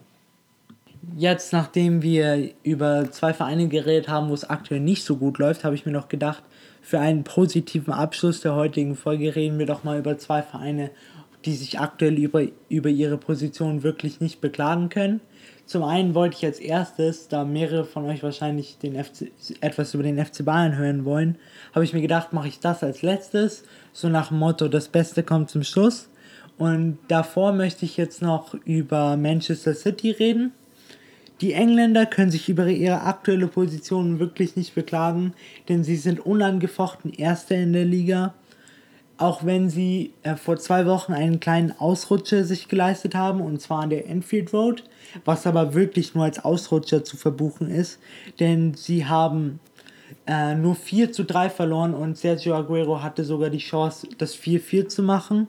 Jetzt, 1.17 1.51
nachdem 1.51 2.01
wir 2.01 2.51
über 2.63 3.11
zwei 3.11 3.33
Vereine 3.33 3.67
geredet 3.67 4.07
haben, 4.07 4.29
wo 4.29 4.33
es 4.33 4.49
aktuell 4.49 4.79
nicht 4.79 5.03
so 5.03 5.17
gut 5.17 5.37
läuft, 5.37 5.63
habe 5.63 5.75
ich 5.75 5.85
mir 5.85 5.91
noch 5.91 6.07
gedacht, 6.07 6.43
für 6.81 6.99
einen 6.99 7.23
positiven 7.23 7.93
Abschluss 7.93 8.41
der 8.41 8.55
heutigen 8.55 8.95
Folge 8.95 9.35
reden 9.35 9.59
wir 9.59 9.65
doch 9.65 9.83
mal 9.83 9.99
über 9.99 10.17
zwei 10.17 10.41
Vereine, 10.41 10.91
die 11.45 11.55
sich 11.55 11.79
aktuell 11.79 12.17
über, 12.17 12.43
über 12.69 12.89
ihre 12.89 13.17
Position 13.17 13.83
wirklich 13.83 14.21
nicht 14.21 14.39
beklagen 14.39 14.89
können. 14.89 15.19
Zum 15.65 15.83
einen 15.83 16.15
wollte 16.15 16.37
ich 16.37 16.45
als 16.45 16.59
erstes, 16.59 17.27
da 17.27 17.43
mehrere 17.43 17.85
von 17.85 18.05
euch 18.05 18.23
wahrscheinlich 18.23 18.77
den 18.77 19.01
FC, 19.01 19.31
etwas 19.61 19.93
über 19.93 20.03
den 20.03 20.23
FC 20.23 20.43
Bayern 20.43 20.77
hören 20.77 21.05
wollen, 21.05 21.37
habe 21.73 21.85
ich 21.85 21.93
mir 21.93 22.01
gedacht, 22.01 22.33
mache 22.33 22.47
ich 22.47 22.59
das 22.59 22.83
als 22.83 23.01
letztes, 23.01 23.63
so 23.91 24.09
nach 24.09 24.29
dem 24.29 24.39
Motto, 24.39 24.67
das 24.67 24.87
Beste 24.89 25.23
kommt 25.23 25.49
zum 25.49 25.63
Schluss. 25.63 26.09
Und 26.57 26.99
davor 27.07 27.51
möchte 27.51 27.85
ich 27.85 27.97
jetzt 27.97 28.21
noch 28.21 28.53
über 28.65 29.17
Manchester 29.17 29.73
City 29.73 30.11
reden. 30.11 30.53
Die 31.43 31.53
Engländer 31.53 32.07
können 32.07 32.31
sich 32.31 32.49
über 32.49 32.67
ihre 32.67 33.01
aktuelle 33.01 33.47
Position 33.47 34.17
wirklich 34.17 34.55
nicht 34.55 34.73
beklagen, 34.73 35.33
denn 35.69 35.83
sie 35.83 35.97
sind 35.97 36.25
unangefochten 36.25 37.13
Erster 37.13 37.55
in 37.55 37.73
der 37.73 37.85
Liga 37.85 38.33
auch 39.17 39.45
wenn 39.45 39.69
sie 39.69 40.13
äh, 40.23 40.35
vor 40.35 40.57
zwei 40.57 40.85
Wochen 40.85 41.13
einen 41.13 41.39
kleinen 41.39 41.71
Ausrutscher 41.71 42.43
sich 42.43 42.67
geleistet 42.67 43.15
haben, 43.15 43.41
und 43.41 43.61
zwar 43.61 43.83
an 43.83 43.89
der 43.89 44.09
Enfield 44.09 44.51
Road, 44.53 44.83
was 45.23 45.45
aber 45.45 45.73
wirklich 45.73 46.15
nur 46.15 46.25
als 46.25 46.43
Ausrutscher 46.43 47.03
zu 47.03 47.15
verbuchen 47.15 47.69
ist, 47.69 47.99
denn 48.39 48.73
sie 48.73 49.05
haben 49.05 49.59
äh, 50.25 50.55
nur 50.55 50.75
4 50.75 51.11
zu 51.11 51.23
3 51.23 51.49
verloren 51.49 51.93
und 51.93 52.17
Sergio 52.17 52.55
Aguero 52.55 53.01
hatte 53.01 53.23
sogar 53.23 53.49
die 53.49 53.59
Chance, 53.59 54.07
das 54.17 54.35
4-4 54.35 54.87
zu 54.87 55.03
machen. 55.03 55.47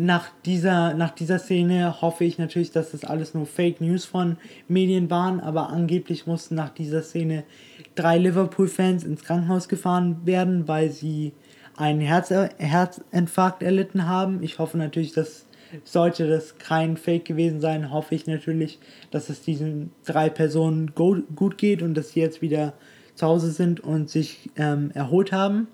Nach 0.00 0.28
dieser, 0.44 0.94
nach 0.94 1.10
dieser 1.10 1.40
Szene 1.40 2.00
hoffe 2.00 2.24
ich 2.24 2.38
natürlich, 2.38 2.70
dass 2.70 2.92
das 2.92 3.02
alles 3.04 3.34
nur 3.34 3.46
Fake 3.46 3.80
News 3.80 4.04
von 4.04 4.36
Medien 4.68 5.10
waren, 5.10 5.40
aber 5.40 5.70
angeblich 5.70 6.24
mussten 6.24 6.54
nach 6.54 6.68
dieser 6.68 7.02
Szene 7.02 7.42
drei 7.96 8.16
Liverpool-Fans 8.16 9.02
ins 9.02 9.24
Krankenhaus 9.24 9.68
gefahren 9.68 10.20
werden, 10.24 10.68
weil 10.68 10.90
sie 10.90 11.32
einen 11.76 12.00
Herz 12.00 12.30
Herzinfarkt 12.58 13.64
erlitten 13.64 14.06
haben. 14.06 14.40
Ich 14.44 14.60
hoffe 14.60 14.78
natürlich, 14.78 15.14
dass 15.14 15.46
sollte 15.82 16.28
das 16.28 16.58
kein 16.58 16.96
Fake 16.96 17.24
gewesen 17.24 17.60
sein, 17.60 17.90
hoffe 17.90 18.14
ich 18.14 18.28
natürlich, 18.28 18.78
dass 19.10 19.30
es 19.30 19.42
diesen 19.42 19.90
drei 20.06 20.30
Personen 20.30 20.94
gut 20.94 21.58
geht 21.58 21.82
und 21.82 21.94
dass 21.94 22.10
sie 22.10 22.20
jetzt 22.20 22.40
wieder 22.40 22.74
zu 23.16 23.26
Hause 23.26 23.50
sind 23.50 23.80
und 23.80 24.08
sich 24.08 24.48
ähm, 24.54 24.92
erholt 24.94 25.32
haben. 25.32 25.66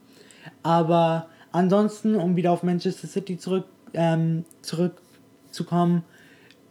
Aber 0.63 1.29
ansonsten, 1.53 2.15
um 2.15 2.37
wieder 2.37 2.53
auf 2.53 2.63
Manchester 2.63 3.07
City 3.07 3.37
zurück, 3.37 3.67
ähm, 3.95 4.45
zurückzukommen, 4.63 6.05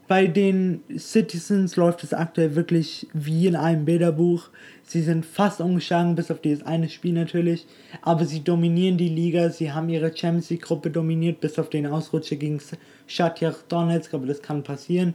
bei 0.07 0.27
den 0.27 0.81
Citizens 0.97 1.75
läuft 1.75 2.03
es 2.03 2.13
aktuell 2.13 2.55
wirklich 2.55 3.07
wie 3.13 3.47
in 3.47 3.55
einem 3.55 3.85
Bilderbuch. 3.85 4.49
Sie 4.83 5.01
sind 5.01 5.25
fast 5.25 5.61
ungeschlagen, 5.61 6.15
bis 6.15 6.29
auf 6.29 6.41
dieses 6.41 6.65
eine 6.65 6.89
Spiel 6.89 7.13
natürlich. 7.13 7.65
Aber 8.01 8.25
sie 8.25 8.43
dominieren 8.43 8.97
die 8.97 9.09
Liga. 9.09 9.49
Sie 9.49 9.71
haben 9.71 9.89
ihre 9.89 10.15
Champions 10.15 10.49
League 10.49 10.63
Gruppe 10.63 10.91
dominiert, 10.91 11.39
bis 11.39 11.57
auf 11.57 11.69
den 11.69 11.87
Ausrutscher 11.87 12.35
gegen 12.35 12.59
Shakhtar 13.07 13.55
Donetsk. 13.69 14.13
Aber 14.13 14.27
das 14.27 14.41
kann 14.41 14.63
passieren. 14.63 15.13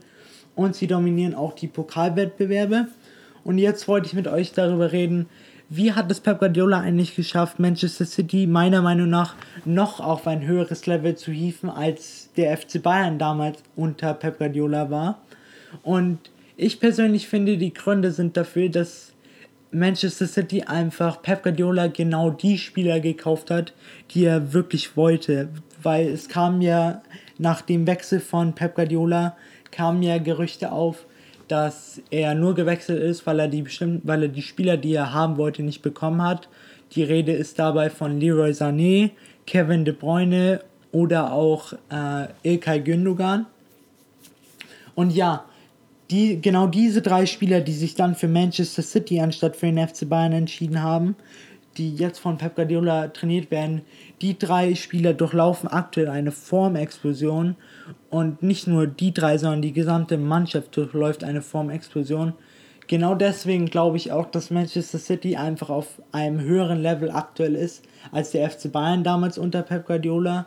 Und 0.55 0.75
sie 0.75 0.87
dominieren 0.87 1.35
auch 1.35 1.53
die 1.53 1.69
Pokalwettbewerbe. 1.69 2.89
Und 3.45 3.59
jetzt 3.59 3.89
wollte 3.89 4.07
ich 4.07 4.15
mit 4.15 4.27
euch 4.27 4.53
darüber 4.53 4.91
reden, 4.91 5.27
wie 5.69 5.93
hat 5.93 6.11
es 6.11 6.21
Pep 6.21 6.39
Guardiola 6.39 6.81
eigentlich 6.81 7.15
geschafft, 7.15 7.59
Manchester 7.59 8.07
City 8.07 8.47
meiner 8.47 8.81
Meinung 8.81 9.11
nach 9.11 9.35
noch 9.65 10.01
auf 10.01 10.27
ein 10.27 10.47
höheres 10.47 10.87
Level 10.87 11.15
zu 11.15 11.31
hieven, 11.31 11.69
als 11.69 12.31
der 12.37 12.57
FC 12.57 12.83
Bayern 12.83 13.19
damals 13.19 13.63
unter 13.77 14.15
Pep 14.15 14.39
Guardiola 14.39 14.91
war? 14.91 15.21
Und 15.83 16.19
ich 16.57 16.81
persönlich 16.81 17.29
finde, 17.29 17.59
die 17.59 17.75
Gründe 17.75 18.13
sind 18.13 18.37
dafür, 18.37 18.69
dass 18.69 19.13
Manchester 19.71 20.27
City 20.27 20.63
einfach 20.63 21.21
Pep 21.21 21.43
Guardiola 21.43 21.89
genau 21.89 22.31
die 22.31 22.57
Spieler 22.57 23.01
gekauft 23.01 23.51
hat, 23.51 23.75
die 24.11 24.25
er 24.25 24.55
wirklich 24.55 24.97
wollte. 24.97 25.51
Weil 25.83 26.09
es 26.09 26.29
kam 26.29 26.63
ja 26.63 27.03
nach 27.37 27.61
dem 27.61 27.87
Wechsel 27.87 28.21
von 28.21 28.55
Pep 28.55 28.75
Guardiola, 28.75 29.37
kamen 29.71 30.03
ja 30.03 30.17
Gerüchte 30.19 30.73
auf, 30.73 31.05
dass 31.49 32.01
er 32.11 32.35
nur 32.35 32.55
gewechselt 32.55 33.03
ist, 33.03 33.27
weil 33.27 33.41
er 33.41 33.49
die 33.49 33.63
bestimmten, 33.63 34.07
weil 34.07 34.23
er 34.25 34.29
die 34.29 34.43
Spieler, 34.43 34.77
die 34.77 34.95
er 34.95 35.13
haben 35.13 35.37
wollte, 35.37 35.63
nicht 35.63 35.83
bekommen 35.83 36.23
hat. 36.23 36.49
Die 36.93 37.03
Rede 37.03 37.33
ist 37.33 37.59
dabei 37.59 37.91
von 37.91 38.21
Leroy 38.21 38.51
Sané, 38.51 39.11
Kevin 39.47 39.85
De 39.85 39.95
Bruyne 39.95 40.61
oder 40.93 41.33
auch 41.33 41.73
äh, 41.91 42.29
Ilkay 42.43 42.81
Gündogan. 42.81 43.47
Und 44.95 45.11
ja, 45.15 45.45
die, 46.11 46.41
genau 46.41 46.67
diese 46.67 47.03
drei 47.03 47.27
Spieler, 47.27 47.61
die 47.61 47.73
sich 47.73 47.95
dann 47.95 48.15
für 48.15 48.29
Manchester 48.29 48.83
City 48.83 49.21
anstatt 49.21 49.57
für 49.57 49.67
den 49.67 49.87
FC 49.87 50.09
Bayern 50.09 50.33
entschieden 50.33 50.83
haben, 50.83 51.17
die 51.79 51.95
jetzt 51.95 52.19
von 52.19 52.39
Pep 52.39 52.57
Guardiola 52.57 53.09
trainiert 53.09 53.51
werden, 53.51 53.83
die 54.21 54.39
drei 54.39 54.75
Spieler 54.75 55.15
durchlaufen 55.15 55.69
aktuell 55.69 56.09
eine 56.09 56.33
Formexplosion 56.33 57.57
und 58.11 58.43
nicht 58.43 58.67
nur 58.67 58.87
die 58.87 59.15
drei, 59.15 59.39
sondern 59.39 59.63
die 59.63 59.73
gesamte 59.73 60.19
Mannschaft 60.19 60.77
durchläuft 60.77 61.23
eine 61.23 61.41
Formexplosion. 61.41 62.35
Genau 62.89 63.15
deswegen 63.15 63.67
glaube 63.67 63.99
ich 63.99 64.13
auch, 64.13 64.27
dass 64.27 64.51
Manchester 64.51 64.99
City 64.99 65.37
einfach 65.37 65.69
auf 65.69 66.03
einem 66.11 66.41
höheren 66.41 66.81
Level 66.81 67.11
aktuell 67.11 67.55
ist 67.55 67.85
als 68.13 68.31
der 68.31 68.51
FC 68.51 68.73
Bayern 68.73 69.05
damals 69.05 69.39
unter 69.39 69.63
Pep 69.63 69.87
Guardiola, 69.87 70.47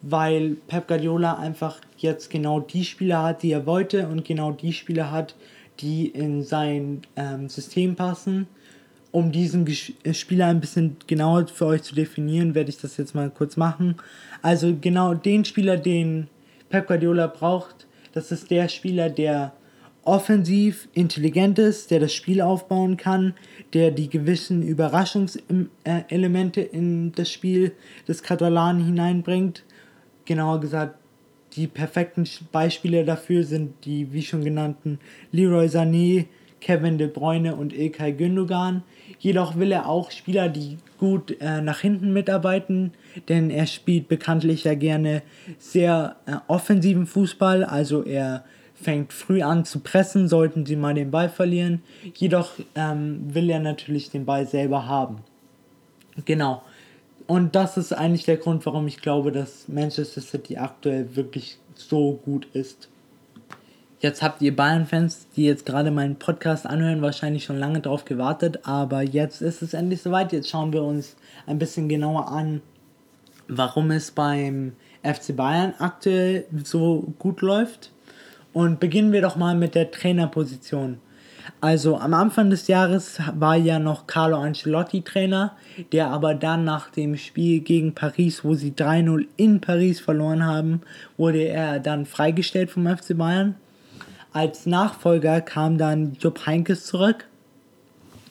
weil 0.00 0.56
Pep 0.66 0.88
Guardiola 0.88 1.34
einfach 1.34 1.78
jetzt 1.98 2.30
genau 2.30 2.60
die 2.60 2.84
Spieler 2.84 3.22
hat, 3.22 3.42
die 3.42 3.52
er 3.52 3.66
wollte 3.66 4.08
und 4.08 4.24
genau 4.24 4.52
die 4.52 4.72
Spieler 4.72 5.10
hat, 5.10 5.36
die 5.80 6.06
in 6.08 6.42
sein 6.42 7.02
ähm, 7.16 7.48
System 7.48 7.94
passen 7.94 8.46
um 9.12 9.30
diesen 9.30 9.66
äh, 9.66 10.14
Spieler 10.14 10.46
ein 10.46 10.60
bisschen 10.60 10.96
genauer 11.06 11.46
für 11.46 11.66
euch 11.66 11.82
zu 11.82 11.94
definieren, 11.94 12.56
werde 12.56 12.70
ich 12.70 12.78
das 12.78 12.96
jetzt 12.96 13.14
mal 13.14 13.30
kurz 13.30 13.56
machen. 13.56 13.96
Also 14.40 14.74
genau 14.80 15.14
den 15.14 15.44
Spieler, 15.44 15.76
den 15.76 16.26
Pep 16.70 16.88
Guardiola 16.88 17.28
braucht, 17.28 17.86
das 18.12 18.32
ist 18.32 18.50
der 18.50 18.68
Spieler, 18.68 19.08
der 19.10 19.52
offensiv 20.04 20.88
intelligent 20.94 21.58
ist, 21.58 21.90
der 21.90 22.00
das 22.00 22.12
Spiel 22.12 22.40
aufbauen 22.40 22.96
kann, 22.96 23.34
der 23.72 23.90
die 23.92 24.08
gewissen 24.08 24.62
Überraschungselemente 24.62 26.60
in 26.60 27.12
das 27.12 27.30
Spiel 27.30 27.72
des 28.08 28.24
Katalanen 28.24 28.84
hineinbringt. 28.84 29.62
Genauer 30.24 30.60
gesagt, 30.60 30.96
die 31.54 31.66
perfekten 31.66 32.26
Beispiele 32.50 33.04
dafür 33.04 33.44
sind 33.44 33.84
die, 33.84 34.12
wie 34.12 34.22
schon 34.22 34.42
genannten, 34.42 34.98
Leroy 35.30 35.66
Sané, 35.66 36.24
Kevin 36.62 36.96
De 36.96 37.08
Bruyne 37.08 37.56
und 37.56 37.72
Ilkay 37.72 38.12
Gündogan. 38.12 38.82
Jedoch 39.18 39.56
will 39.56 39.72
er 39.72 39.88
auch 39.88 40.10
Spieler, 40.10 40.48
die 40.48 40.78
gut 40.98 41.36
äh, 41.40 41.60
nach 41.60 41.80
hinten 41.80 42.12
mitarbeiten, 42.12 42.92
denn 43.28 43.50
er 43.50 43.66
spielt 43.66 44.08
bekanntlich 44.08 44.64
ja 44.64 44.74
gerne 44.74 45.22
sehr 45.58 46.16
äh, 46.26 46.36
offensiven 46.48 47.06
Fußball, 47.06 47.64
also 47.64 48.04
er 48.04 48.44
fängt 48.74 49.12
früh 49.12 49.42
an 49.42 49.64
zu 49.64 49.80
pressen, 49.80 50.28
sollten 50.28 50.66
sie 50.66 50.76
mal 50.76 50.94
den 50.94 51.10
Ball 51.10 51.28
verlieren. 51.28 51.82
Jedoch 52.14 52.52
ähm, 52.74 53.32
will 53.32 53.48
er 53.50 53.60
natürlich 53.60 54.10
den 54.10 54.24
Ball 54.24 54.46
selber 54.46 54.86
haben. 54.86 55.18
Genau. 56.24 56.62
Und 57.26 57.54
das 57.54 57.76
ist 57.76 57.92
eigentlich 57.92 58.24
der 58.24 58.36
Grund, 58.36 58.66
warum 58.66 58.88
ich 58.88 59.00
glaube, 59.00 59.30
dass 59.30 59.68
Manchester 59.68 60.20
City 60.20 60.56
aktuell 60.56 61.14
wirklich 61.14 61.58
so 61.74 62.20
gut 62.24 62.46
ist. 62.52 62.88
Jetzt 64.02 64.20
habt 64.20 64.42
ihr 64.42 64.56
Bayern-Fans, 64.56 65.28
die 65.36 65.44
jetzt 65.44 65.64
gerade 65.64 65.92
meinen 65.92 66.16
Podcast 66.16 66.66
anhören, 66.66 67.02
wahrscheinlich 67.02 67.44
schon 67.44 67.60
lange 67.60 67.78
drauf 67.78 68.04
gewartet, 68.04 68.58
aber 68.64 69.02
jetzt 69.02 69.40
ist 69.40 69.62
es 69.62 69.74
endlich 69.74 70.02
soweit. 70.02 70.32
Jetzt 70.32 70.50
schauen 70.50 70.72
wir 70.72 70.82
uns 70.82 71.14
ein 71.46 71.60
bisschen 71.60 71.88
genauer 71.88 72.26
an, 72.26 72.62
warum 73.46 73.92
es 73.92 74.10
beim 74.10 74.72
FC 75.04 75.36
Bayern 75.36 75.74
aktuell 75.78 76.46
so 76.64 77.14
gut 77.20 77.42
läuft. 77.42 77.92
Und 78.52 78.80
beginnen 78.80 79.12
wir 79.12 79.22
doch 79.22 79.36
mal 79.36 79.54
mit 79.54 79.76
der 79.76 79.92
Trainerposition. 79.92 80.98
Also 81.60 81.96
am 81.96 82.12
Anfang 82.12 82.50
des 82.50 82.66
Jahres 82.66 83.20
war 83.36 83.54
ja 83.54 83.78
noch 83.78 84.08
Carlo 84.08 84.36
Ancelotti 84.36 85.02
Trainer, 85.02 85.56
der 85.92 86.08
aber 86.08 86.34
dann 86.34 86.64
nach 86.64 86.90
dem 86.90 87.16
Spiel 87.16 87.60
gegen 87.60 87.94
Paris, 87.94 88.42
wo 88.42 88.54
sie 88.54 88.72
3-0 88.72 89.28
in 89.36 89.60
Paris 89.60 90.00
verloren 90.00 90.44
haben, 90.44 90.80
wurde 91.16 91.44
er 91.44 91.78
dann 91.78 92.04
freigestellt 92.04 92.72
vom 92.72 92.84
FC 92.88 93.16
Bayern. 93.16 93.54
Als 94.32 94.66
Nachfolger 94.66 95.40
kam 95.40 95.76
dann 95.78 96.16
Jupp 96.18 96.46
Heinkes 96.46 96.86
zurück. 96.86 97.26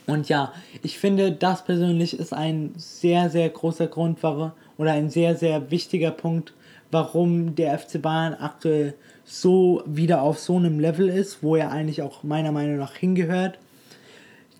Und 0.08 0.30
ja, 0.30 0.52
ich 0.82 0.98
finde, 0.98 1.32
das 1.32 1.64
persönlich 1.64 2.18
ist 2.18 2.34
ein 2.34 2.74
sehr, 2.76 3.30
sehr 3.30 3.48
großer 3.50 3.88
Grund, 3.88 4.18
warum, 4.22 4.52
oder 4.78 4.94
ein 4.94 5.10
sehr, 5.10 5.36
sehr 5.36 5.70
wichtiger 5.70 6.12
Punkt, 6.12 6.54
warum 6.90 7.56
der 7.56 7.78
FC 7.78 8.02
Bayern 8.02 8.34
aktuell 8.34 8.96
so 9.24 9.84
wieder 9.86 10.24
auf 10.24 10.40
so 10.40 10.58
einem 10.58 10.80
Level 10.80 11.08
ist, 11.08 11.44
wo 11.44 11.56
er 11.56 11.72
eigentlich 11.72 12.02
auch 12.02 12.24
meiner 12.24 12.52
Meinung 12.52 12.78
nach 12.78 12.96
hingehört. 12.96 13.60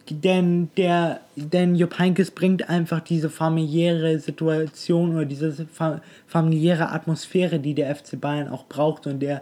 Denn 0.10 0.70
der, 0.78 1.22
denn 1.36 1.76
Jupp 1.76 1.98
Heynckes 1.98 2.32
bringt 2.32 2.70
einfach 2.70 3.00
diese 3.00 3.30
familiäre 3.30 4.20
Situation 4.20 5.16
oder 5.16 5.26
diese 5.26 5.68
familiäre 6.28 6.90
Atmosphäre, 6.90 7.60
die 7.60 7.74
der 7.74 7.96
FC 7.96 8.20
Bayern 8.20 8.50
auch 8.50 8.66
braucht 8.66 9.08
und 9.08 9.20
der 9.20 9.42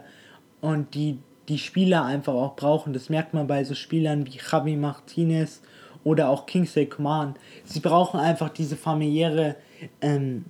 und 0.60 0.94
die 0.94 1.18
die 1.50 1.58
Spieler 1.58 2.04
einfach 2.04 2.32
auch 2.32 2.56
brauchen. 2.56 2.92
Das 2.92 3.10
merkt 3.10 3.34
man 3.34 3.46
bei 3.46 3.64
so 3.64 3.74
Spielern 3.74 4.24
wie 4.26 4.38
Javi 4.38 4.76
Martinez 4.76 5.60
oder 6.04 6.30
auch 6.30 6.46
Kingsley 6.46 6.86
Coman. 6.86 7.34
Sie 7.64 7.80
brauchen 7.80 8.18
einfach 8.18 8.48
diese 8.48 8.76
familiäre 8.76 9.56
ähm, 10.00 10.46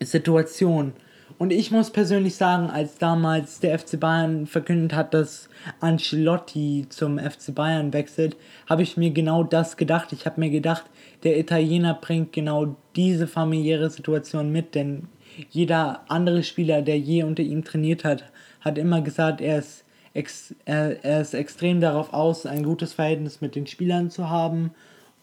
Situation. 0.00 0.92
Und 1.38 1.52
ich 1.52 1.70
muss 1.70 1.90
persönlich 1.90 2.36
sagen, 2.36 2.70
als 2.70 2.98
damals 2.98 3.60
der 3.60 3.78
FC 3.78 3.98
Bayern 3.98 4.46
verkündet 4.46 4.94
hat, 4.94 5.12
dass 5.12 5.48
Ancelotti 5.80 6.86
zum 6.88 7.18
FC 7.18 7.54
Bayern 7.54 7.92
wechselt, 7.92 8.36
habe 8.68 8.82
ich 8.82 8.96
mir 8.96 9.10
genau 9.10 9.42
das 9.42 9.76
gedacht. 9.76 10.12
Ich 10.12 10.24
habe 10.24 10.40
mir 10.40 10.50
gedacht, 10.50 10.84
der 11.24 11.38
Italiener 11.38 11.94
bringt 11.94 12.32
genau 12.32 12.76
diese 12.94 13.26
familiäre 13.26 13.90
Situation 13.90 14.52
mit, 14.52 14.74
denn 14.74 15.08
jeder 15.50 16.02
andere 16.08 16.42
Spieler, 16.42 16.82
der 16.82 16.98
je 16.98 17.22
unter 17.22 17.42
ihm 17.42 17.64
trainiert 17.64 18.04
hat, 18.04 18.24
hat 18.60 18.78
immer 18.78 19.02
gesagt, 19.02 19.40
er 19.40 19.58
ist 19.58 19.84
ex, 20.16 20.54
er, 20.64 21.04
er 21.04 21.20
ist 21.20 21.34
extrem 21.34 21.80
darauf 21.80 22.12
aus, 22.12 22.46
ein 22.46 22.62
gutes 22.62 22.92
Verhältnis 22.92 23.40
mit 23.40 23.54
den 23.54 23.66
Spielern 23.66 24.10
zu 24.10 24.30
haben 24.30 24.72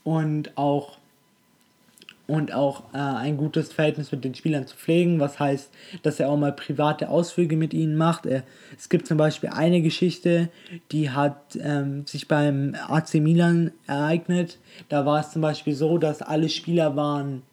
und 0.03 0.57
auch 0.57 0.97
und 2.25 2.53
auch 2.53 2.83
äh, 2.93 2.97
ein 2.97 3.35
gutes 3.35 3.73
Verhältnis 3.73 4.11
mit 4.11 4.23
den 4.23 4.33
Spielern 4.33 4.65
zu 4.65 4.77
pflegen, 4.77 5.19
was 5.19 5.39
heißt, 5.39 5.69
dass 6.03 6.21
er 6.21 6.29
auch 6.29 6.37
mal 6.37 6.53
private 6.53 7.09
Ausflüge 7.09 7.57
mit 7.57 7.73
ihnen 7.73 7.97
macht. 7.97 8.25
Er, 8.25 8.43
es 8.77 8.87
gibt 8.87 9.07
zum 9.07 9.17
Beispiel 9.17 9.49
eine 9.49 9.81
Geschichte, 9.81 10.49
die 10.91 11.09
hat 11.09 11.57
ähm, 11.61 12.07
sich 12.07 12.29
beim 12.29 12.75
AC 12.87 13.15
Milan 13.15 13.71
ereignet. 13.87 14.57
Da 14.87 15.05
war 15.05 15.19
es 15.19 15.31
zum 15.31 15.41
Beispiel 15.41 15.75
so, 15.75 15.97
dass 15.97 16.21
alle 16.21 16.47
Spieler 16.47 16.95
waren 16.95 17.43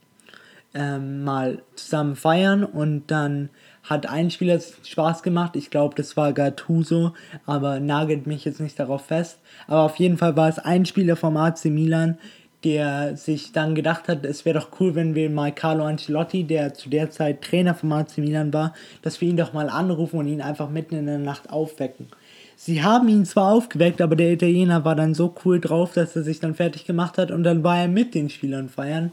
ähm, 0.73 1.25
mal 1.25 1.63
zusammen 1.75 2.15
feiern 2.15 2.63
und 2.65 3.11
dann 3.11 3.51
hat 3.83 4.07
ein 4.07 4.31
Spieler 4.31 4.61
Spaß 4.61 5.23
gemacht. 5.23 5.57
Ich 5.57 5.71
glaube, 5.71 5.95
das 5.95 6.17
war 6.17 6.33
Gattuso, 6.33 7.13
aber 7.47 7.81
nagelt 7.81 8.27
mich 8.27 8.45
jetzt 8.45 8.61
nicht 8.61 8.79
darauf 8.79 9.07
fest. 9.07 9.39
Aber 9.67 9.83
auf 9.83 9.97
jeden 9.97 10.19
Fall 10.19 10.37
war 10.37 10.49
es 10.49 10.59
ein 10.59 10.87
Spieler 10.87 11.17
vom 11.17 11.37
AC 11.37 11.67
Milan, 11.67 12.19
der 12.65 13.17
sich 13.17 13.53
dann 13.53 13.75
gedacht 13.75 14.09
hat, 14.09 14.25
es 14.27 14.45
wäre 14.45 14.59
doch 14.59 14.69
cool, 14.81 14.95
wenn 14.95 15.15
wir 15.15 15.31
mal 15.31 15.53
Carlo 15.53 15.85
Ancelotti, 15.85 16.45
der 16.45 16.75
zu 16.75 16.91
der 16.91 17.11
Zeit 17.11 17.43
Trainer 17.43 17.75
von 17.75 17.93
AC 17.93 18.19
Milan 18.19 18.53
war, 18.53 18.75
dass 19.03 19.21
wir 19.21 19.29
ihn 19.29 19.37
doch 19.37 19.53
mal 19.55 19.71
anrufen 19.71 20.19
und 20.19 20.29
ihn 20.29 20.43
einfach 20.43 20.69
mitten 20.69 20.95
in 20.97 21.07
der 21.07 21.19
Nacht 21.19 21.51
aufwecken. 21.51 22.09
Sie 22.57 22.83
haben 22.83 23.09
ihn 23.09 23.25
zwar 23.25 23.55
aufgeweckt, 23.55 24.03
aber 24.03 24.17
der 24.17 24.33
Italiener 24.33 24.85
war 24.85 24.95
dann 24.95 25.15
so 25.15 25.35
cool 25.45 25.61
drauf, 25.61 25.95
dass 25.95 26.15
er 26.15 26.23
sich 26.23 26.41
dann 26.41 26.55
fertig 26.55 26.85
gemacht 26.85 27.17
hat 27.17 27.31
und 27.31 27.43
dann 27.43 27.65
war 27.65 27.79
er 27.79 27.89
mit 27.89 28.15
den 28.15 28.29
Spielern 28.29 28.69
feiern, 28.69 29.13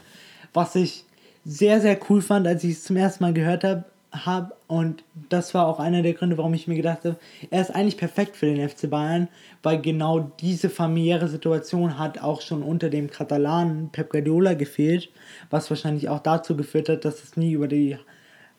was 0.53 0.75
ich 0.75 1.05
sehr, 1.45 1.79
sehr 1.79 1.97
cool 2.09 2.21
fand, 2.21 2.45
als 2.45 2.65
ich 2.65 2.73
es 2.73 2.83
zum 2.83 2.97
ersten 2.97 3.23
Mal 3.23 3.31
gehört 3.31 3.63
habe. 3.63 3.85
Hab, 4.11 4.57
und 4.67 5.03
das 5.29 5.53
war 5.53 5.67
auch 5.67 5.79
einer 5.79 6.01
der 6.01 6.13
Gründe, 6.13 6.37
warum 6.37 6.53
ich 6.53 6.67
mir 6.67 6.75
gedacht 6.75 7.03
habe, 7.03 7.17
er 7.51 7.61
ist 7.61 7.71
eigentlich 7.71 7.97
perfekt 7.97 8.37
für 8.37 8.45
den 8.45 8.67
FC 8.67 8.89
Bayern, 8.89 9.27
weil 9.63 9.81
genau 9.81 10.31
diese 10.39 10.69
familiäre 10.69 11.27
Situation 11.27 11.99
hat 11.99 12.19
auch 12.19 12.41
schon 12.41 12.63
unter 12.63 12.89
dem 12.89 13.09
Katalanen 13.09 13.89
Pep 13.89 14.09
Guardiola 14.09 14.53
gefehlt, 14.53 15.09
was 15.49 15.69
wahrscheinlich 15.69 16.07
auch 16.07 16.19
dazu 16.19 16.55
geführt 16.55 16.87
hat, 16.87 17.03
dass 17.03 17.23
es 17.23 17.35
nie 17.35 17.51
über, 17.51 17.67
die, 17.67 17.97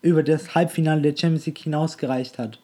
über 0.02 0.22
das 0.22 0.54
Halbfinale 0.54 1.00
der 1.00 1.16
Champions 1.16 1.46
League 1.46 1.58
hinausgereicht 1.58 2.38
hat. 2.38 2.60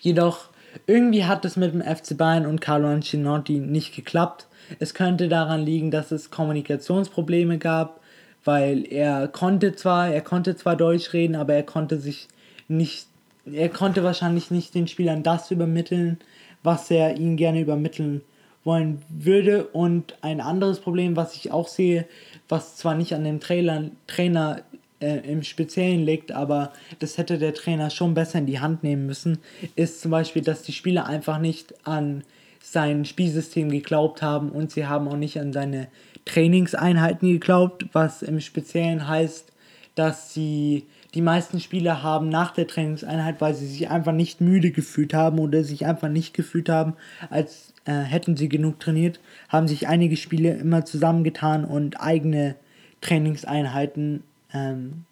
Jedoch 0.00 0.50
irgendwie 0.86 1.24
hat 1.24 1.44
es 1.44 1.56
mit 1.56 1.72
dem 1.72 1.82
FC 1.82 2.16
Bayern 2.16 2.46
und 2.46 2.60
Carlo 2.60 2.88
Ancelotti 2.88 3.58
nicht 3.58 3.94
geklappt. 3.94 4.46
Es 4.78 4.94
könnte 4.94 5.28
daran 5.28 5.62
liegen, 5.62 5.90
dass 5.90 6.12
es 6.12 6.30
Kommunikationsprobleme 6.30 7.58
gab, 7.58 8.00
weil 8.48 8.90
er 8.90 9.28
konnte 9.28 9.76
zwar, 9.76 10.08
er 10.08 10.22
konnte 10.22 10.56
zwar 10.56 10.74
Deutsch 10.74 11.12
reden, 11.12 11.36
aber 11.36 11.52
er 11.52 11.64
konnte 11.64 11.98
sich 11.98 12.28
nicht, 12.66 13.06
er 13.44 13.68
konnte 13.68 14.02
wahrscheinlich 14.02 14.50
nicht 14.50 14.74
den 14.74 14.88
Spielern 14.88 15.22
das 15.22 15.50
übermitteln, 15.50 16.16
was 16.62 16.90
er 16.90 17.18
ihnen 17.18 17.36
gerne 17.36 17.60
übermitteln 17.60 18.22
wollen 18.64 19.02
würde. 19.10 19.64
Und 19.66 20.16
ein 20.22 20.40
anderes 20.40 20.80
Problem, 20.80 21.14
was 21.14 21.34
ich 21.34 21.52
auch 21.52 21.68
sehe, 21.68 22.06
was 22.48 22.76
zwar 22.76 22.94
nicht 22.94 23.14
an 23.14 23.24
dem 23.24 23.38
Trailer, 23.38 23.90
Trainer 24.06 24.62
äh, 25.00 25.30
im 25.30 25.42
Speziellen 25.42 26.06
liegt, 26.06 26.32
aber 26.32 26.72
das 27.00 27.18
hätte 27.18 27.36
der 27.36 27.52
Trainer 27.52 27.90
schon 27.90 28.14
besser 28.14 28.38
in 28.38 28.46
die 28.46 28.60
Hand 28.60 28.82
nehmen 28.82 29.04
müssen, 29.04 29.40
ist 29.76 30.00
zum 30.00 30.10
Beispiel, 30.10 30.40
dass 30.40 30.62
die 30.62 30.72
Spieler 30.72 31.06
einfach 31.06 31.38
nicht 31.38 31.74
an 31.86 32.24
sein 32.62 33.04
Spielsystem 33.04 33.68
geglaubt 33.68 34.22
haben 34.22 34.48
und 34.48 34.70
sie 34.70 34.86
haben 34.86 35.06
auch 35.06 35.18
nicht 35.18 35.38
an 35.38 35.52
seine 35.52 35.88
Trainingseinheiten 36.28 37.32
geglaubt, 37.32 37.86
was 37.92 38.22
im 38.22 38.40
Speziellen 38.40 39.08
heißt, 39.08 39.52
dass 39.96 40.32
sie 40.32 40.86
die 41.14 41.22
meisten 41.22 41.58
Spieler 41.58 42.02
haben 42.02 42.28
nach 42.28 42.52
der 42.52 42.66
Trainingseinheit, 42.66 43.40
weil 43.40 43.54
sie 43.54 43.66
sich 43.66 43.90
einfach 43.90 44.12
nicht 44.12 44.40
müde 44.40 44.70
gefühlt 44.70 45.14
haben 45.14 45.38
oder 45.38 45.64
sich 45.64 45.86
einfach 45.86 46.08
nicht 46.08 46.34
gefühlt 46.34 46.68
haben, 46.68 46.94
als 47.30 47.72
äh, 47.86 47.92
hätten 47.92 48.36
sie 48.36 48.48
genug 48.48 48.78
trainiert, 48.78 49.18
haben 49.48 49.66
sich 49.66 49.88
einige 49.88 50.16
Spiele 50.16 50.52
immer 50.54 50.84
zusammengetan 50.84 51.64
und 51.64 52.00
eigene 52.00 52.54
Trainingseinheiten 53.00 54.22
ähm, 54.52 55.04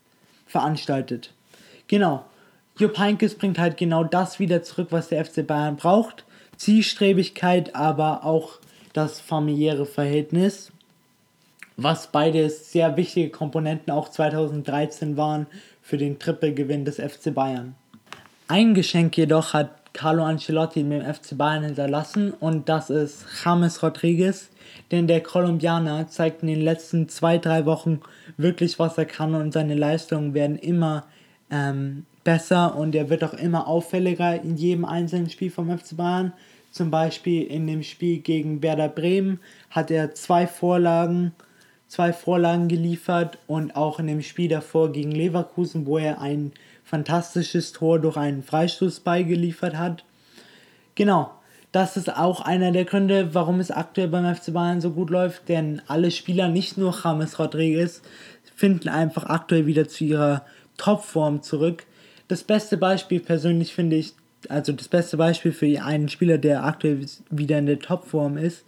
veranstaltet. 0.47 1.33
Genau. 1.89 2.25
Jupp 2.79 2.99
Heynckes 2.99 3.37
bringt 3.37 3.59
halt 3.59 3.79
genau 3.79 4.05
das 4.05 4.39
wieder 4.39 4.63
zurück, 4.63 4.89
was 4.91 5.09
der 5.09 5.25
FC 5.25 5.47
Bayern 5.47 5.77
braucht. 5.77 6.25
Zielstrebigkeit, 6.57 7.75
aber 7.75 8.25
auch 8.25 8.59
das 8.93 9.21
familiäre 9.21 9.87
Verhältnis, 9.87 10.73
was 11.77 12.09
beides 12.09 12.73
sehr 12.73 12.97
wichtige 12.97 13.31
Komponenten 13.31 13.93
auch 13.93 14.09
2013 14.09 15.17
waren 15.17 15.47
für 15.83 15.99
den 15.99 16.19
Trippelgewinn 16.19 16.85
des 16.85 16.97
FC 16.97 17.35
Bayern. 17.35 17.75
Ein 18.49 18.75
Geschenk 18.75 19.17
jedoch 19.17 19.53
hat 19.53 19.71
Carlo 19.93 20.25
Ancelotti 20.25 20.83
mit 20.83 21.03
dem 21.03 21.15
FC 21.15 21.37
Bayern 21.37 21.65
hinterlassen 21.65 22.33
und 22.33 22.69
das 22.69 22.91
ist 22.91 23.25
James 23.45 23.83
Rodriguez, 23.83 24.51
denn 24.91 25.07
der 25.07 25.23
Kolumbianer 25.23 26.09
zeigt 26.09 26.43
in 26.43 26.49
den 26.49 26.61
letzten 26.61 27.09
zwei, 27.09 27.39
drei 27.39 27.65
Wochen 27.67 28.01
wirklich, 28.37 28.79
was 28.79 28.99
er 28.99 29.07
kann 29.07 29.35
und 29.35 29.53
seine 29.53 29.75
Leistungen 29.75 30.35
werden 30.35 30.59
immer 30.59 31.05
ähm, 31.51 32.05
besser 32.25 32.77
und 32.77 32.95
er 32.95 33.09
wird 33.09 33.25
auch 33.25 33.35
immer 33.35 33.67
auffälliger 33.67 34.43
in 34.43 34.57
jedem 34.57 34.85
einzelnen 34.85 35.31
Spiel 35.31 35.51
vom 35.51 35.77
FC 35.77 35.97
Bayern. 35.97 36.33
Zum 36.71 36.91
Beispiel 36.91 37.45
in 37.47 37.67
dem 37.67 37.83
Spiel 37.83 38.19
gegen 38.19 38.63
Werder 38.63 38.89
Bremen 38.89 39.41
hat 39.71 39.91
er 39.91 40.15
zwei 40.15 40.47
Vorlagen, 40.47 41.33
zwei 41.89 42.13
Vorlagen 42.13 42.69
geliefert 42.69 43.39
und 43.47 43.77
auch 43.77 43.99
in 43.99 44.07
dem 44.07 44.23
Spiel 44.23 44.49
davor 44.49 44.93
gegen 44.93 45.13
Leverkusen, 45.13 45.87
wo 45.87 45.99
er 45.99 46.21
ein 46.21 46.53
fantastisches 46.85 47.73
Tor 47.73 47.99
durch 47.99 48.17
einen 48.17 48.43
Freistoß 48.43 49.01
beigeliefert 49.01 49.77
hat. 49.77 50.05
Genau, 50.95 51.31
das 51.73 51.97
ist 51.97 52.17
auch 52.17 52.41
einer 52.41 52.73
der 52.73 52.85
Gründe, 52.85 53.35
warum 53.35 53.61
es 53.61 53.71
aktuell 53.71 54.09
beim 54.09 54.35
FC 54.35 54.53
Bayern 54.53 54.81
so 54.81 54.91
gut 54.91 55.11
läuft, 55.11 55.49
denn 55.49 55.83
alle 55.89 56.11
Spieler, 56.11 56.49
nicht 56.49 56.79
nur 56.79 56.97
James 57.03 57.39
Rodriguez, 57.39 58.03
finden 58.55 58.89
einfach 58.89 59.25
aktuell 59.25 59.67
wieder 59.67 59.87
zu 59.87 60.05
ihrer 60.05 60.45
Topform 60.79 61.43
zurück. 61.43 61.85
Das 62.29 62.45
beste 62.45 62.77
Beispiel 62.77 63.21
persönlich 63.21 63.75
finde 63.75 63.97
ich, 63.97 64.15
also 64.49 64.73
das 64.73 64.89
beste 64.89 65.17
Beispiel 65.17 65.53
für 65.53 65.83
einen 65.83 66.09
Spieler, 66.09 66.39
der 66.39 66.65
aktuell 66.65 67.05
wieder 67.31 67.59
in 67.59 67.67
der 67.67 67.79
Topform 67.79 68.39
ist, 68.39 68.65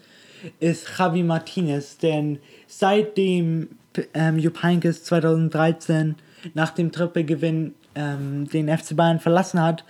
ist 0.61 0.87
Javi 0.98 1.22
Martinez, 1.22 1.98
denn 1.98 2.38
seitdem 2.66 3.68
ähm, 4.14 4.38
Jupp 4.38 4.62
Heynckes 4.62 5.05
2013 5.05 6.16
nach 6.55 6.70
dem 6.70 6.92
Trippelgewinn 6.92 7.74
ähm, 7.94 8.48
den 8.48 8.68
FC 8.68 8.96
Bayern 8.96 9.20
verlassen 9.20 9.61
hat, 9.61 9.85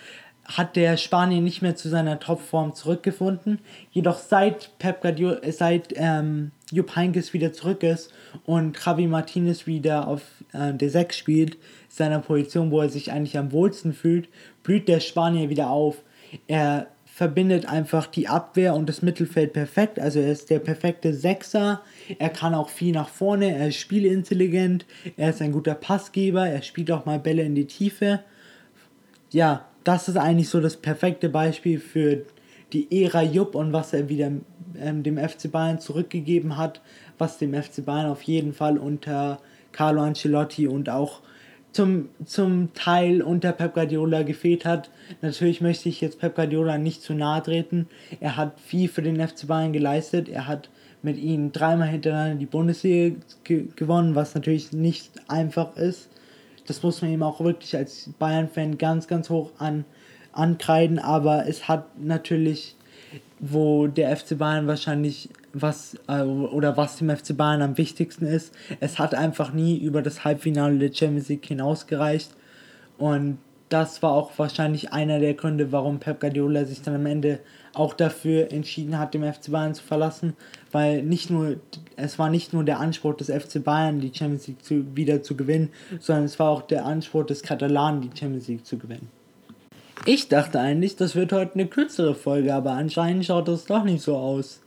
hat 0.44 0.76
der 0.76 0.96
Spanier 0.96 1.42
nicht 1.42 1.60
mehr 1.60 1.76
zu 1.76 1.90
seiner 1.90 2.18
Topform 2.18 2.74
zurückgefunden. 2.74 3.58
Jedoch 3.90 4.18
seit 4.18 4.78
Pep 4.78 5.02
Guardiola, 5.02 5.40
seit 5.52 5.92
ähm, 5.94 6.52
Jupp 6.72 6.96
Heynckes 6.96 7.34
wieder 7.34 7.52
zurück 7.52 7.82
ist 7.82 8.12
und 8.46 8.82
Javi 8.82 9.06
Martinez 9.06 9.66
wieder 9.66 10.08
auf 10.08 10.22
äh, 10.54 10.72
der 10.72 10.88
6 10.88 11.16
spielt, 11.16 11.58
seiner 11.88 12.20
Position, 12.20 12.70
wo 12.70 12.80
er 12.80 12.88
sich 12.88 13.12
eigentlich 13.12 13.36
am 13.36 13.52
wohlsten 13.52 13.92
fühlt, 13.92 14.28
blüht 14.62 14.88
der 14.88 15.00
Spanier 15.00 15.50
wieder 15.50 15.68
auf. 15.68 15.96
Er 16.46 16.88
verbindet 17.18 17.66
einfach 17.66 18.06
die 18.06 18.28
Abwehr 18.28 18.76
und 18.76 18.88
das 18.88 19.02
Mittelfeld 19.02 19.52
perfekt. 19.52 19.98
Also 19.98 20.20
er 20.20 20.30
ist 20.30 20.50
der 20.50 20.60
perfekte 20.60 21.12
Sechser. 21.12 21.82
Er 22.20 22.28
kann 22.28 22.54
auch 22.54 22.68
viel 22.68 22.94
nach 22.94 23.08
vorne. 23.08 23.56
Er 23.56 23.66
ist 23.66 23.78
spielintelligent. 23.78 24.86
Er 25.16 25.30
ist 25.30 25.42
ein 25.42 25.50
guter 25.50 25.74
Passgeber. 25.74 26.46
Er 26.46 26.62
spielt 26.62 26.92
auch 26.92 27.06
mal 27.06 27.18
Bälle 27.18 27.42
in 27.42 27.56
die 27.56 27.64
Tiefe. 27.64 28.20
Ja, 29.32 29.64
das 29.82 30.08
ist 30.08 30.16
eigentlich 30.16 30.48
so 30.48 30.60
das 30.60 30.76
perfekte 30.76 31.28
Beispiel 31.28 31.80
für 31.80 32.22
die 32.72 33.02
Ära 33.02 33.24
Jupp 33.24 33.56
und 33.56 33.72
was 33.72 33.92
er 33.92 34.08
wieder 34.08 34.30
ähm, 34.78 35.02
dem 35.02 35.18
FC 35.18 35.50
Bayern 35.50 35.80
zurückgegeben 35.80 36.56
hat, 36.56 36.80
was 37.18 37.38
dem 37.38 37.52
FC 37.52 37.84
Bayern 37.84 38.06
auf 38.06 38.22
jeden 38.22 38.52
Fall 38.52 38.78
unter 38.78 39.40
Carlo 39.72 40.02
Ancelotti 40.02 40.68
und 40.68 40.88
auch 40.88 41.22
zum, 41.72 42.08
zum 42.24 42.72
Teil 42.74 43.22
unter 43.22 43.52
Pep 43.52 43.74
Guardiola 43.74 44.22
gefehlt 44.22 44.64
hat. 44.64 44.90
Natürlich 45.22 45.60
möchte 45.60 45.88
ich 45.88 46.00
jetzt 46.00 46.18
Pep 46.18 46.34
Guardiola 46.34 46.78
nicht 46.78 47.02
zu 47.02 47.14
nahe 47.14 47.42
treten. 47.42 47.88
Er 48.20 48.36
hat 48.36 48.58
viel 48.60 48.88
für 48.88 49.02
den 49.02 49.20
FC 49.26 49.46
Bayern 49.46 49.72
geleistet. 49.72 50.28
Er 50.28 50.46
hat 50.46 50.70
mit 51.02 51.18
ihnen 51.18 51.52
dreimal 51.52 51.88
hintereinander 51.88 52.36
die 52.36 52.46
Bundesliga 52.46 53.16
ge 53.44 53.68
gewonnen, 53.76 54.14
was 54.14 54.34
natürlich 54.34 54.72
nicht 54.72 55.12
einfach 55.28 55.76
ist. 55.76 56.08
Das 56.66 56.82
muss 56.82 57.00
man 57.00 57.12
ihm 57.12 57.22
auch 57.22 57.40
wirklich 57.40 57.76
als 57.76 58.10
Bayern-Fan 58.18 58.76
ganz, 58.76 59.06
ganz 59.06 59.30
hoch 59.30 59.52
an, 59.58 59.84
ankreiden. 60.32 60.98
Aber 60.98 61.46
es 61.46 61.68
hat 61.68 61.98
natürlich, 61.98 62.76
wo 63.40 63.86
der 63.86 64.16
FC 64.16 64.36
Bayern 64.36 64.66
wahrscheinlich 64.66 65.30
was 65.52 65.96
äh, 66.08 66.22
oder 66.22 66.76
was 66.76 66.96
dem 66.96 67.14
FC 67.14 67.36
Bayern 67.36 67.62
am 67.62 67.78
wichtigsten 67.78 68.26
ist. 68.26 68.54
Es 68.80 68.98
hat 68.98 69.14
einfach 69.14 69.52
nie 69.52 69.78
über 69.78 70.02
das 70.02 70.24
Halbfinale 70.24 70.78
der 70.78 70.92
Champions 70.92 71.28
League 71.28 71.46
hinausgereicht 71.46 72.30
und 72.98 73.38
das 73.68 74.02
war 74.02 74.12
auch 74.12 74.30
wahrscheinlich 74.38 74.92
einer 74.92 75.20
der 75.20 75.34
Gründe, 75.34 75.72
warum 75.72 75.98
Pep 75.98 76.20
Guardiola 76.20 76.64
sich 76.64 76.80
dann 76.82 76.94
am 76.94 77.06
Ende 77.06 77.40
auch 77.74 77.92
dafür 77.92 78.50
entschieden 78.50 78.98
hat, 78.98 79.14
dem 79.14 79.22
FC 79.22 79.50
Bayern 79.50 79.74
zu 79.74 79.82
verlassen, 79.82 80.34
weil 80.72 81.02
nicht 81.02 81.30
nur 81.30 81.56
es 81.96 82.18
war 82.18 82.30
nicht 82.30 82.52
nur 82.52 82.64
der 82.64 82.80
Anspruch 82.80 83.14
des 83.14 83.28
FC 83.28 83.62
Bayern, 83.62 84.00
die 84.00 84.12
Champions 84.14 84.46
League 84.46 84.64
zu, 84.64 84.96
wieder 84.96 85.22
zu 85.22 85.36
gewinnen, 85.36 85.70
sondern 86.00 86.24
es 86.24 86.38
war 86.38 86.50
auch 86.50 86.62
der 86.62 86.86
Anspruch 86.86 87.26
des 87.26 87.42
Katalanen, 87.42 88.00
die 88.00 88.10
Champions 88.18 88.48
League 88.48 88.64
zu 88.64 88.78
gewinnen. 88.78 89.08
Ich 90.04 90.28
dachte 90.28 90.60
eigentlich, 90.60 90.96
das 90.96 91.14
wird 91.16 91.32
heute 91.32 91.54
eine 91.54 91.66
kürzere 91.66 92.14
Folge, 92.14 92.54
aber 92.54 92.72
anscheinend 92.72 93.26
schaut 93.26 93.48
das 93.48 93.64
doch 93.64 93.84
nicht 93.84 94.02
so 94.02 94.16
aus. 94.16 94.60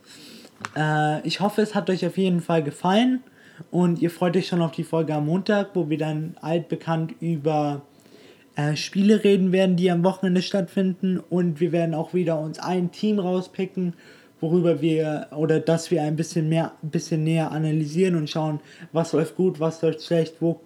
Äh, 0.76 1.26
ich 1.26 1.40
hoffe, 1.40 1.62
es 1.62 1.74
hat 1.74 1.90
euch 1.90 2.06
auf 2.06 2.16
jeden 2.16 2.40
Fall 2.40 2.62
gefallen 2.62 3.22
und 3.70 4.00
ihr 4.00 4.10
freut 4.10 4.36
euch 4.36 4.46
schon 4.46 4.62
auf 4.62 4.72
die 4.72 4.84
Folge 4.84 5.14
am 5.14 5.26
Montag, 5.26 5.70
wo 5.74 5.88
wir 5.88 5.98
dann 5.98 6.36
altbekannt 6.40 7.14
über 7.20 7.82
äh, 8.56 8.76
Spiele 8.76 9.24
reden 9.24 9.52
werden, 9.52 9.76
die 9.76 9.90
am 9.90 10.04
Wochenende 10.04 10.42
stattfinden 10.42 11.18
und 11.18 11.60
wir 11.60 11.72
werden 11.72 11.94
auch 11.94 12.14
wieder 12.14 12.38
uns 12.38 12.58
ein 12.58 12.92
Team 12.92 13.18
rauspicken, 13.18 13.94
worüber 14.40 14.80
wir 14.80 15.28
oder 15.34 15.60
dass 15.60 15.90
wir 15.90 16.02
ein 16.02 16.16
bisschen 16.16 16.48
mehr, 16.48 16.72
ein 16.82 16.90
bisschen 16.90 17.24
näher 17.24 17.50
analysieren 17.52 18.16
und 18.16 18.28
schauen, 18.28 18.60
was 18.92 19.12
läuft 19.12 19.36
gut, 19.36 19.60
was 19.60 19.82
läuft 19.82 20.02
schlecht, 20.02 20.36
wo 20.40 20.60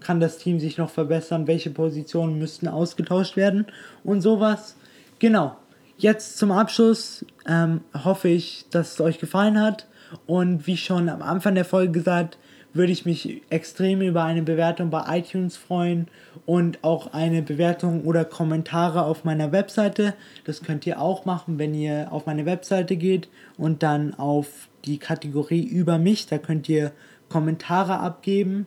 kann 0.00 0.20
das 0.20 0.38
Team 0.38 0.60
sich 0.60 0.78
noch 0.78 0.90
verbessern, 0.90 1.46
welche 1.46 1.70
Positionen 1.70 2.38
müssten 2.38 2.68
ausgetauscht 2.68 3.36
werden 3.36 3.66
und 4.04 4.20
sowas. 4.20 4.76
Genau. 5.18 5.56
Jetzt 5.96 6.38
zum 6.38 6.52
Abschluss 6.52 7.24
ähm, 7.46 7.80
hoffe 8.04 8.28
ich, 8.28 8.66
dass 8.70 8.92
es 8.92 9.00
euch 9.00 9.18
gefallen 9.18 9.60
hat 9.60 9.88
Und 10.26 10.66
wie 10.66 10.76
schon 10.76 11.08
am 11.08 11.22
Anfang 11.22 11.54
der 11.54 11.64
Folge 11.64 11.92
gesagt, 11.92 12.38
würde 12.74 12.92
ich 12.92 13.06
mich 13.06 13.42
extrem 13.50 14.02
über 14.02 14.24
eine 14.24 14.42
Bewertung 14.42 14.90
bei 14.90 15.18
iTunes 15.18 15.56
freuen 15.56 16.06
und 16.46 16.84
auch 16.84 17.12
eine 17.12 17.42
Bewertung 17.42 18.04
oder 18.04 18.24
Kommentare 18.24 19.02
auf 19.02 19.24
meiner 19.24 19.52
Webseite. 19.52 20.14
Das 20.44 20.62
könnt 20.62 20.86
ihr 20.86 21.00
auch 21.00 21.24
machen, 21.24 21.58
wenn 21.58 21.74
ihr 21.74 22.08
auf 22.12 22.26
meine 22.26 22.46
Webseite 22.46 22.96
geht 22.96 23.28
und 23.56 23.82
dann 23.82 24.14
auf 24.14 24.68
die 24.84 24.98
Kategorie 24.98 25.64
über 25.64 25.98
mich, 25.98 26.26
da 26.26 26.38
könnt 26.38 26.68
ihr 26.68 26.92
Kommentare 27.28 27.98
abgeben. 27.98 28.66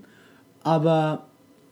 Aber 0.63 1.26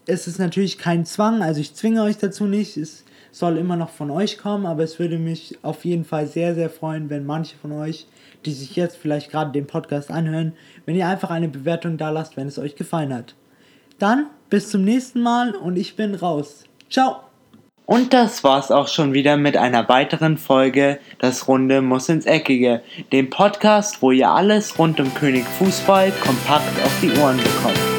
es 0.06 0.28
ist 0.28 0.40
natürlich 0.40 0.78
kein 0.78 1.06
Zwang, 1.06 1.42
also 1.42 1.62
ich 1.62 1.76
zwinge 1.76 2.04
euch 2.04 2.18
dazu 2.18 2.46
nicht. 2.46 2.78
Es 2.78 3.06
soll 3.32 3.58
immer 3.58 3.76
noch 3.76 3.90
von 3.90 4.10
euch 4.10 4.38
kommen, 4.38 4.66
aber 4.66 4.84
es 4.84 5.00
würde 5.00 5.20
mich 5.20 5.58
auf 5.62 5.86
jeden 5.86 6.06
Fall 6.06 6.28
sehr, 6.28 6.56
sehr 6.56 6.70
freuen, 6.70 7.10
wenn 7.10 7.26
manche 7.26 7.56
von 7.58 7.72
euch, 7.72 8.08
die 8.46 8.54
sich 8.54 8.76
jetzt 8.76 8.98
vielleicht 8.98 9.30
gerade 9.30 9.52
den 9.52 9.68
Podcast 9.68 10.10
anhören, 10.10 10.54
wenn 10.86 10.96
ihr 10.96 11.08
einfach 11.08 11.30
eine 11.30 11.48
Bewertung 11.48 11.98
da 11.98 12.10
lasst, 12.10 12.38
wenn 12.38 12.48
es 12.48 12.58
euch 12.58 12.76
gefallen 12.76 13.14
hat. 13.14 13.36
Dann 14.00 14.28
bis 14.50 14.70
zum 14.70 14.84
nächsten 14.84 15.22
Mal 15.22 15.54
und 15.56 15.78
ich 15.78 15.96
bin 15.96 16.16
raus. 16.16 16.64
Ciao! 16.90 17.18
Und 17.86 18.14
das 18.14 18.44
war's 18.44 18.70
auch 18.70 18.88
schon 18.88 19.14
wieder 19.14 19.36
mit 19.36 19.58
einer 19.58 19.90
weiteren 19.90 20.38
Folge 20.38 21.00
Das 21.18 21.48
Runde 21.48 21.82
muss 21.82 22.08
ins 22.08 22.28
Eckige, 22.28 22.84
dem 23.12 23.32
Podcast, 23.32 24.04
wo 24.04 24.12
ihr 24.12 24.30
alles 24.30 24.78
rund 24.78 25.00
um 25.00 25.12
König 25.16 25.44
Fußball 25.58 26.12
kompakt 26.24 26.84
auf 26.86 26.96
die 27.02 27.12
Ohren 27.20 27.38
bekommt. 27.38 27.99